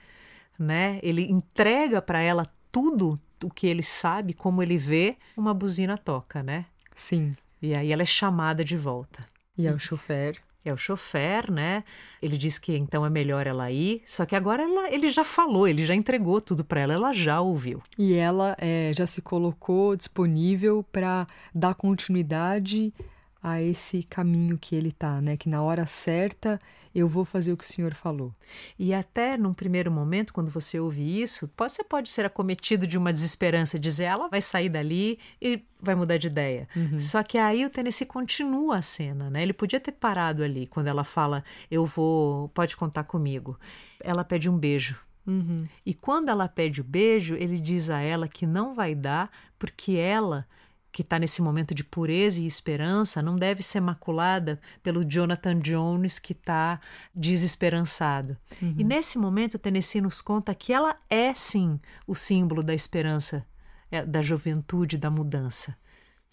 né? 0.59 0.99
Ele 1.03 1.31
entrega 1.31 2.01
para 2.01 2.21
ela 2.21 2.47
tudo 2.71 3.21
o 3.43 3.51
que 3.51 3.67
ele 3.67 3.83
sabe, 3.83 4.33
como 4.33 4.63
ele 4.63 4.77
vê, 4.77 5.17
uma 5.37 5.55
buzina 5.55 5.99
toca, 5.99 6.43
né? 6.43 6.67
Sim. 6.95 7.37
E 7.61 7.75
aí 7.75 7.93
ela 7.93 8.03
é 8.03 8.07
chamada 8.07 8.65
de 8.65 8.77
volta. 8.77 9.21
E 9.57 9.67
é 9.67 9.73
o 9.73 9.79
chofer. 9.79 10.41
É 10.65 10.73
o 10.73 10.77
chofer, 10.79 11.51
né? 11.51 11.85
Ele 12.23 12.39
diz 12.39 12.59
que 12.59 12.75
então 12.75 13.05
é 13.05 13.11
melhor 13.11 13.47
ela 13.47 13.71
ir, 13.71 14.03
só 14.07 14.25
que 14.25 14.35
agora 14.35 14.63
ela, 14.63 14.91
ele 14.91 15.11
já 15.11 15.23
falou, 15.23 15.69
ele 15.69 15.85
já 15.85 15.95
entregou 15.95 16.41
tudo 16.41 16.65
para 16.65 16.81
ela, 16.81 16.95
ela 16.95 17.13
já 17.13 17.41
ouviu. 17.41 17.83
E 17.99 18.15
ela 18.15 18.57
é, 18.59 18.91
já 18.97 19.07
se 19.07 19.21
colocou 19.21 19.95
disponível 19.95 20.83
para 20.91 21.27
dar 21.55 21.75
continuidade 21.75 22.95
a 23.45 23.61
esse 23.61 24.03
caminho 24.03 24.57
que 24.57 24.75
ele 24.75 24.91
tá, 24.91 25.21
né? 25.21 25.37
Que 25.37 25.51
na 25.51 25.63
hora 25.63 25.85
certa 25.85 26.59
eu 26.95 27.07
vou 27.07 27.27
fazer 27.27 27.53
o 27.53 27.59
que 27.59 27.65
o 27.65 27.67
senhor 27.67 27.93
falou. 27.93 28.35
E 28.79 28.95
até 28.95 29.37
num 29.37 29.53
primeiro 29.53 29.91
momento, 29.91 30.33
quando 30.33 30.51
você 30.51 30.81
ouve 30.81 31.21
isso, 31.21 31.51
você 31.55 31.85
pode 31.85 32.09
ser 32.09 32.25
acometido 32.25 32.87
de 32.87 32.97
uma 32.97 33.13
desesperança, 33.13 33.79
dizer 33.79 34.05
ela 34.05 34.29
vai 34.29 34.41
sair 34.41 34.71
dali 34.71 35.19
e 35.43 35.61
vai 35.79 35.95
mudar 35.95 36.17
de 36.17 36.29
ideia. 36.29 36.67
Só 36.99 37.23
que 37.23 37.37
aí 37.37 37.67
o 37.67 37.71
Tennessee 37.71 38.07
continua 38.07 38.79
a 38.79 38.83
cena, 38.83 39.29
né? 39.29 39.43
Ele 39.43 39.53
podia 39.53 39.79
ter 39.79 39.93
parado 39.93 40.43
ali 40.43 40.67
quando 40.67 40.87
ela 40.87 41.05
fala, 41.05 41.45
eu 41.71 41.85
vou, 41.85 42.49
pode 42.49 42.75
contar 42.79 43.05
comigo. 43.05 43.61
Ela 44.01 44.25
pede 44.25 44.49
um 44.49 44.57
beijo. 44.57 44.99
Uhum. 45.27 45.69
E 45.85 45.93
quando 45.93 46.31
ela 46.31 46.49
pede 46.49 46.81
o 46.81 46.85
beijo, 46.85 47.35
ele 47.35 47.61
diz 47.61 47.91
a 47.91 48.01
ela 48.01 48.27
que 48.27 48.47
não 48.47 48.75
vai 48.75 48.95
dar, 48.95 49.31
porque 49.59 49.93
ela, 49.93 50.47
que 50.95 51.03
está 51.03 51.19
nesse 51.19 51.43
momento 51.43 51.75
de 51.75 51.83
pureza 51.83 52.41
e 52.41 52.47
esperança, 52.47 53.21
não 53.21 53.35
deve 53.35 53.65
ser 53.65 53.81
maculada 53.81 54.61
pelo 54.81 55.05
Jonathan 55.05 55.59
Jones, 55.59 56.21
que 56.21 56.31
está 56.31 56.81
desesperançado. 57.13 58.37
E 58.79 58.85
nesse 58.85 59.19
momento, 59.19 59.59
Tennessee 59.59 60.01
nos 60.01 60.23
conta 60.23 60.55
que 60.55 60.73
ela 60.73 60.97
é, 61.11 61.35
sim, 61.35 61.81
o 62.07 62.15
símbolo 62.15 62.63
da 62.63 62.73
esperança, 62.73 63.45
é, 63.91 64.07
da 64.07 64.23
juventude, 64.23 64.97
da 64.97 65.11
mudança. 65.11 65.77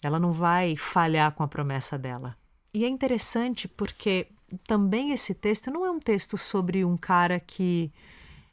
Ela 0.00 0.20
não 0.20 0.30
vai 0.30 0.76
falhar 0.76 1.32
com 1.32 1.42
a 1.42 1.48
promessa 1.48 1.98
dela. 1.98 2.36
E 2.72 2.84
é 2.84 2.88
interessante 2.88 3.66
porque 3.66 4.28
também 4.64 5.10
esse 5.10 5.34
texto 5.34 5.72
não 5.72 5.84
é 5.84 5.90
um 5.90 5.98
texto 5.98 6.38
sobre 6.38 6.84
um 6.84 6.96
cara 6.96 7.40
que 7.40 7.92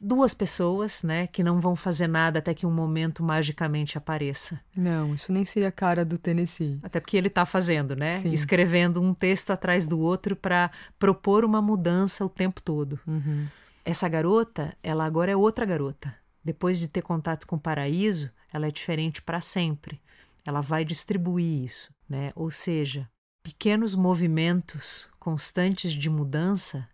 duas 0.00 0.32
pessoas, 0.32 1.02
né, 1.02 1.26
que 1.26 1.42
não 1.42 1.60
vão 1.60 1.76
fazer 1.76 2.06
nada 2.06 2.38
até 2.38 2.54
que 2.54 2.64
um 2.64 2.72
momento 2.72 3.22
magicamente 3.22 3.98
apareça. 3.98 4.58
Não, 4.74 5.14
isso 5.14 5.30
nem 5.30 5.44
seria 5.44 5.68
a 5.68 5.72
cara 5.72 6.04
do 6.04 6.16
Tennessee. 6.16 6.78
Até 6.82 6.98
porque 6.98 7.16
ele 7.16 7.28
está 7.28 7.44
fazendo, 7.44 7.94
né? 7.94 8.12
Sim. 8.12 8.32
Escrevendo 8.32 9.02
um 9.02 9.12
texto 9.12 9.50
atrás 9.50 9.86
do 9.86 9.98
outro 9.98 10.34
para 10.34 10.70
propor 10.98 11.44
uma 11.44 11.60
mudança 11.60 12.24
o 12.24 12.30
tempo 12.30 12.62
todo. 12.62 12.98
Uhum. 13.06 13.46
Essa 13.84 14.08
garota, 14.08 14.74
ela 14.82 15.04
agora 15.04 15.32
é 15.32 15.36
outra 15.36 15.66
garota. 15.66 16.14
Depois 16.42 16.78
de 16.78 16.88
ter 16.88 17.02
contato 17.02 17.46
com 17.46 17.56
o 17.56 17.60
paraíso, 17.60 18.30
ela 18.52 18.66
é 18.66 18.70
diferente 18.70 19.20
para 19.20 19.40
sempre. 19.40 20.00
Ela 20.46 20.62
vai 20.62 20.84
distribuir 20.84 21.64
isso, 21.64 21.92
né? 22.08 22.32
Ou 22.34 22.50
seja, 22.50 23.06
pequenos 23.42 23.94
movimentos 23.94 25.10
constantes 25.18 25.92
de 25.92 26.08
mudança 26.08 26.88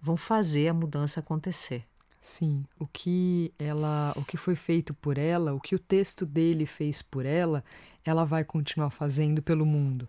vão 0.00 0.16
fazer 0.16 0.68
a 0.68 0.74
mudança 0.74 1.20
acontecer. 1.20 1.84
Sim, 2.20 2.64
o 2.78 2.86
que 2.86 3.52
ela, 3.58 4.12
o 4.16 4.24
que 4.24 4.36
foi 4.36 4.56
feito 4.56 4.92
por 4.92 5.18
ela, 5.18 5.54
o 5.54 5.60
que 5.60 5.74
o 5.74 5.78
texto 5.78 6.26
dele 6.26 6.66
fez 6.66 7.00
por 7.00 7.24
ela, 7.24 7.64
ela 8.04 8.24
vai 8.24 8.44
continuar 8.44 8.90
fazendo 8.90 9.42
pelo 9.42 9.64
mundo. 9.64 10.08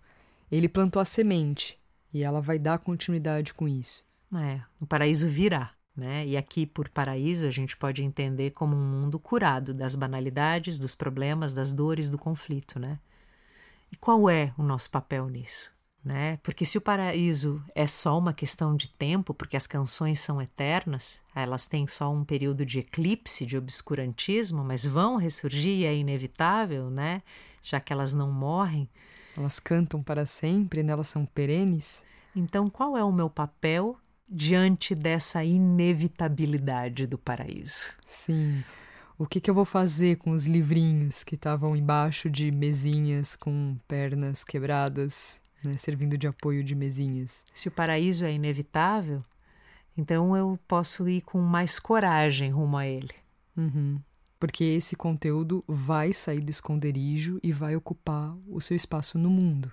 Ele 0.52 0.68
plantou 0.68 1.02
a 1.02 1.06
semente 1.06 1.80
e 2.14 2.24
ela 2.24 2.42
vai 2.42 2.58
dar 2.58 2.80
continuidade 2.80 3.54
com 3.54 3.68
isso. 3.68 4.04
É, 4.36 4.62
o 4.80 4.86
paraíso 4.86 5.28
virá, 5.28 5.72
né? 5.96 6.26
E 6.26 6.36
aqui 6.36 6.66
por 6.66 6.90
paraíso 6.90 7.46
a 7.46 7.52
gente 7.52 7.78
pode 7.78 8.04
entender 8.04 8.52
como 8.52 8.76
um 8.76 9.02
mundo 9.02 9.20
curado 9.20 9.74
das 9.74 9.96
banalidades, 9.96 10.80
dos 10.80 10.96
problemas, 10.96 11.54
das 11.54 11.74
dores, 11.74 12.10
do 12.10 12.18
conflito, 12.18 12.80
né? 12.80 13.00
E 13.92 13.96
qual 13.96 14.30
é 14.30 14.54
o 14.58 14.64
nosso 14.64 14.90
papel 14.90 15.28
nisso? 15.30 15.72
Né? 16.04 16.38
Porque 16.44 16.66
se 16.66 16.78
o 16.78 16.82
paraíso 16.82 17.64
é 17.76 17.86
só 17.86 18.18
uma 18.18 18.34
questão 18.34 18.76
de 18.76 18.90
tempo, 18.90 19.34
porque 19.34 19.58
as 19.58 19.68
canções 19.68 20.20
são 20.20 20.42
eternas, 20.42 21.22
elas 21.36 21.68
têm 21.68 21.88
só 21.88 22.12
um 22.12 22.24
período 22.24 22.66
de 22.66 22.80
eclipse, 22.80 23.46
de 23.46 23.58
obscurantismo, 23.58 24.64
mas 24.64 24.86
vão 24.86 25.18
ressurgir 25.18 25.80
e 25.80 25.86
é 25.86 25.96
inevitável, 25.96 26.90
né? 26.90 27.22
Já 27.62 27.80
que 27.80 27.92
elas 27.92 28.14
não 28.14 28.32
morrem. 28.32 28.90
Elas 29.38 29.60
cantam 29.60 30.02
para 30.02 30.26
sempre, 30.26 30.84
né? 30.84 30.94
elas 30.94 31.08
são 31.08 31.26
perenes. 31.26 32.06
Então, 32.36 32.70
qual 32.70 32.98
é 32.98 33.04
o 33.04 33.12
meu 33.12 33.30
papel 33.30 33.98
diante 34.28 34.94
dessa 34.94 35.44
inevitabilidade 35.44 37.06
do 37.06 37.18
paraíso? 37.18 37.92
Sim. 38.06 38.64
O 39.18 39.26
que, 39.26 39.42
que 39.42 39.50
eu 39.50 39.54
vou 39.54 39.66
fazer 39.66 40.18
com 40.18 40.32
os 40.32 40.46
livrinhos 40.46 41.24
que 41.24 41.36
estavam 41.36 41.76
embaixo 41.76 42.30
de 42.30 42.52
mesinhas 42.52 43.36
com 43.36 43.78
pernas 43.88 44.46
quebradas, 44.46 45.42
né, 45.66 45.78
servindo 45.78 46.18
de 46.18 46.28
apoio 46.28 46.64
de 46.64 46.76
mesinhas? 46.76 47.44
Se 47.54 47.68
o 47.68 47.72
paraíso 47.72 48.26
é 48.26 48.34
inevitável, 48.34 49.24
então 49.98 50.36
eu 50.36 50.58
posso 50.68 51.08
ir 51.10 51.22
com 51.22 51.40
mais 51.40 51.80
coragem 51.80 52.52
rumo 52.52 52.78
a 52.78 52.88
ele. 52.88 53.14
Uhum. 53.58 54.00
Porque 54.40 54.64
esse 54.64 54.96
conteúdo 54.96 55.64
vai 55.68 56.14
sair 56.14 56.40
do 56.40 56.50
esconderijo 56.50 57.40
e 57.44 57.52
vai 57.52 57.76
ocupar 57.76 58.34
o 58.48 58.62
seu 58.62 58.78
espaço 58.78 59.18
no 59.18 59.30
mundo. 59.30 59.72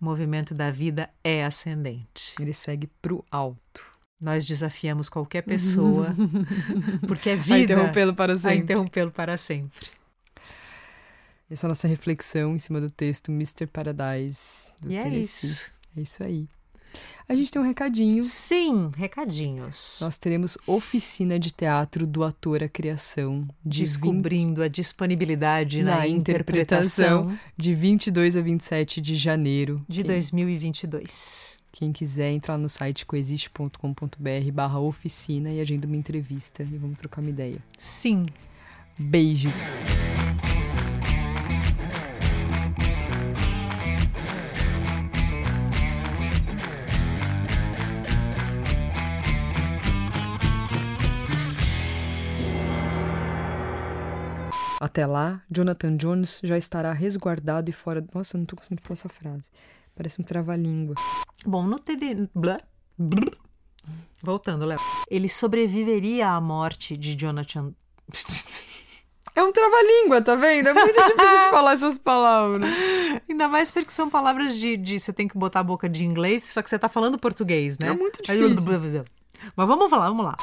O 0.00 0.04
movimento 0.04 0.54
da 0.54 0.70
vida 0.70 1.10
é 1.22 1.44
ascendente. 1.44 2.34
Ele 2.40 2.52
segue 2.52 2.86
para 3.00 3.14
o 3.14 3.24
alto. 3.30 3.96
Nós 4.18 4.46
desafiamos 4.46 5.10
qualquer 5.10 5.42
pessoa, 5.42 6.14
porque 7.06 7.30
é 7.30 7.36
vida. 7.36 7.54
A 7.54 7.60
interrompê-lo 7.60 8.14
para 8.14 8.34
sempre. 8.34 8.50
A 8.50 8.62
interrompê-lo 8.62 9.10
para 9.10 9.36
sempre. 9.36 9.90
Essa 11.50 11.66
é 11.66 11.68
a 11.68 11.70
nossa 11.70 11.86
reflexão 11.86 12.54
em 12.54 12.58
cima 12.58 12.80
do 12.80 12.90
texto 12.90 13.30
Mr. 13.30 13.66
Paradise 13.66 14.74
do 14.80 14.90
e 14.90 15.00
Tennessee. 15.00 15.48
É 15.48 15.52
isso. 15.52 15.70
É 15.96 16.00
isso 16.00 16.22
aí. 16.22 16.48
A 17.28 17.34
gente 17.34 17.50
tem 17.50 17.60
um 17.60 17.64
recadinho. 17.64 18.22
Sim, 18.24 18.90
recadinhos. 18.96 19.98
Nós 20.00 20.16
teremos 20.16 20.56
oficina 20.66 21.38
de 21.38 21.52
teatro 21.52 22.06
do 22.06 22.22
ator 22.22 22.62
à 22.62 22.68
criação. 22.68 23.46
De 23.64 23.80
Descobrindo 23.80 24.60
20... 24.60 24.64
a 24.64 24.68
disponibilidade 24.68 25.82
na, 25.82 25.98
na 25.98 26.08
interpretação. 26.08 27.30
interpretação. 27.30 27.38
De 27.56 27.74
22 27.74 28.36
a 28.36 28.40
27 28.40 29.00
de 29.00 29.16
janeiro. 29.16 29.84
De 29.88 30.02
Quem... 30.02 30.12
2022. 30.12 31.58
Quem 31.72 31.92
quiser 31.92 32.30
entrar 32.30 32.56
no 32.56 32.68
site 32.68 33.04
coexiste.com.br 33.04 34.52
barra 34.52 34.78
oficina 34.78 35.50
e 35.52 35.60
agenda 35.60 35.86
uma 35.86 35.96
entrevista 35.96 36.62
e 36.62 36.78
vamos 36.78 36.96
trocar 36.96 37.20
uma 37.20 37.30
ideia. 37.30 37.58
Sim. 37.76 38.24
Beijos. 38.98 39.84
Até 54.80 55.06
lá, 55.06 55.42
Jonathan 55.50 55.96
Jones 55.96 56.40
já 56.44 56.56
estará 56.56 56.92
resguardado 56.92 57.70
e 57.70 57.72
fora. 57.72 58.04
Nossa, 58.14 58.36
eu 58.36 58.40
não 58.40 58.46
tô 58.46 58.56
conseguindo 58.56 58.82
falar 58.82 58.94
essa 58.94 59.08
frase. 59.08 59.50
Parece 59.94 60.20
um 60.20 60.24
trava-língua. 60.24 60.94
Bom, 61.44 61.66
no 61.66 61.76
TD. 61.76 62.28
Blá. 62.34 62.60
Voltando, 64.22 64.66
Léo. 64.66 64.78
Ele 65.10 65.28
sobreviveria 65.28 66.28
à 66.28 66.40
morte 66.40 66.96
de 66.96 67.14
Jonathan. 67.14 67.72
É 69.34 69.42
um 69.42 69.52
trava-língua, 69.52 70.22
tá 70.22 70.34
vendo? 70.34 70.68
É 70.68 70.72
muito 70.72 70.94
difícil 70.94 71.16
de 71.16 71.50
falar 71.50 71.72
essas 71.74 71.98
palavras. 71.98 72.70
Ainda 73.28 73.48
mais 73.48 73.70
porque 73.70 73.90
são 73.90 74.08
palavras 74.08 74.56
de, 74.58 74.76
de. 74.76 74.98
Você 74.98 75.12
tem 75.12 75.28
que 75.28 75.36
botar 75.36 75.60
a 75.60 75.64
boca 75.64 75.88
de 75.88 76.04
inglês, 76.04 76.44
só 76.44 76.62
que 76.62 76.70
você 76.70 76.78
tá 76.78 76.88
falando 76.88 77.18
português, 77.18 77.78
né? 77.78 77.88
É 77.88 77.92
muito 77.92 78.22
difícil. 78.22 78.48
Mas 79.54 79.68
vamos 79.68 79.90
falar, 79.90 80.08
vamos 80.08 80.24
lá. 80.24 80.36